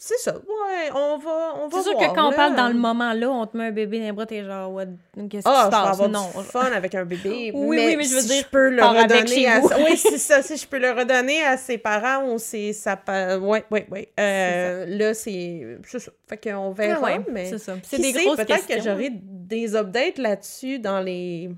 [0.05, 0.35] c'est ça.
[0.35, 3.13] Ouais, on va, on va C'est sûr voir, que quand on parle dans le moment
[3.13, 4.87] là, on te met un bébé dans les bras, t'es genre, what,
[5.17, 5.91] qu'est-ce qui Ah, se je vais passe?
[6.01, 6.29] avoir Non.
[6.37, 7.53] du fun avec un bébé.
[7.55, 9.61] Oui, mais oui, mais je veux si dire, je peux le redonner à...
[9.85, 10.43] Oui, c'est ça.
[10.43, 12.99] Si je peux le redonner à ses parents ou c'est sa...
[13.39, 14.09] Ouais, ouais, ouais.
[14.19, 15.79] Euh, là, c'est...
[15.87, 16.11] C'est ça.
[16.29, 17.47] Fait qu'on verra, Ah ouais, mais...
[17.47, 17.75] c'est ça.
[17.85, 21.51] C'est Qui des grosses peut-être que j'aurai des updates là-dessus dans les...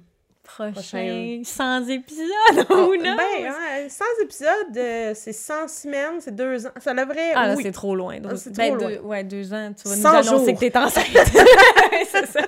[0.44, 2.26] Prochain, prochain- 100 épisodes,
[2.70, 3.16] Oh, ou non?
[3.16, 6.70] Ben, ouais, 100 épisodes, euh, c'est 100 semaines, c'est deux ans.
[6.78, 7.32] Ça devrait...
[7.34, 7.62] Ah là, oui.
[7.64, 8.18] c'est trop loin.
[8.24, 10.54] Ah, c'est Ben, trop deux, ouais, deux ans, tu vas nous 100 annoncer jours.
[10.54, 11.06] que t'es enceinte.
[12.10, 12.40] c'est ça.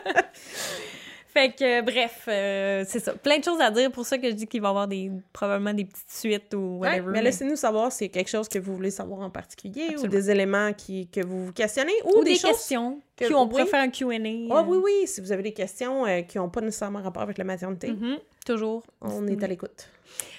[1.37, 3.13] Fait que, bref, euh, c'est ça.
[3.13, 3.93] Plein de choses à dire.
[3.93, 6.79] Pour ça que je dis qu'il va y avoir des, probablement des petites suites ou
[6.79, 7.11] Ouais, whatever.
[7.13, 10.05] mais laissez-nous savoir si c'est quelque chose que vous voulez savoir en particulier Absolument.
[10.05, 13.03] ou des éléments qui, que vous vous questionnez ou, ou des, choses questions.
[13.15, 13.69] que- Qui on pourrait oui.
[13.69, 14.15] faire un Q&A.
[14.55, 17.21] Ah euh, oui, oui, si vous avez des questions euh, qui n'ont pas nécessairement rapport
[17.23, 18.17] avec la maternité, mhm,
[18.47, 18.83] toujours.
[19.03, 19.91] on est à l'écoute.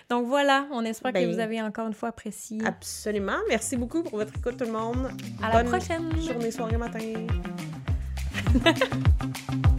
[0.09, 2.57] Donc voilà, on espère Ben, que vous avez encore une fois apprécié.
[2.65, 3.37] Absolument.
[3.49, 5.11] Merci beaucoup pour votre écoute, tout le monde.
[5.43, 6.09] À la prochaine!
[6.25, 6.99] journée, soirée, matin.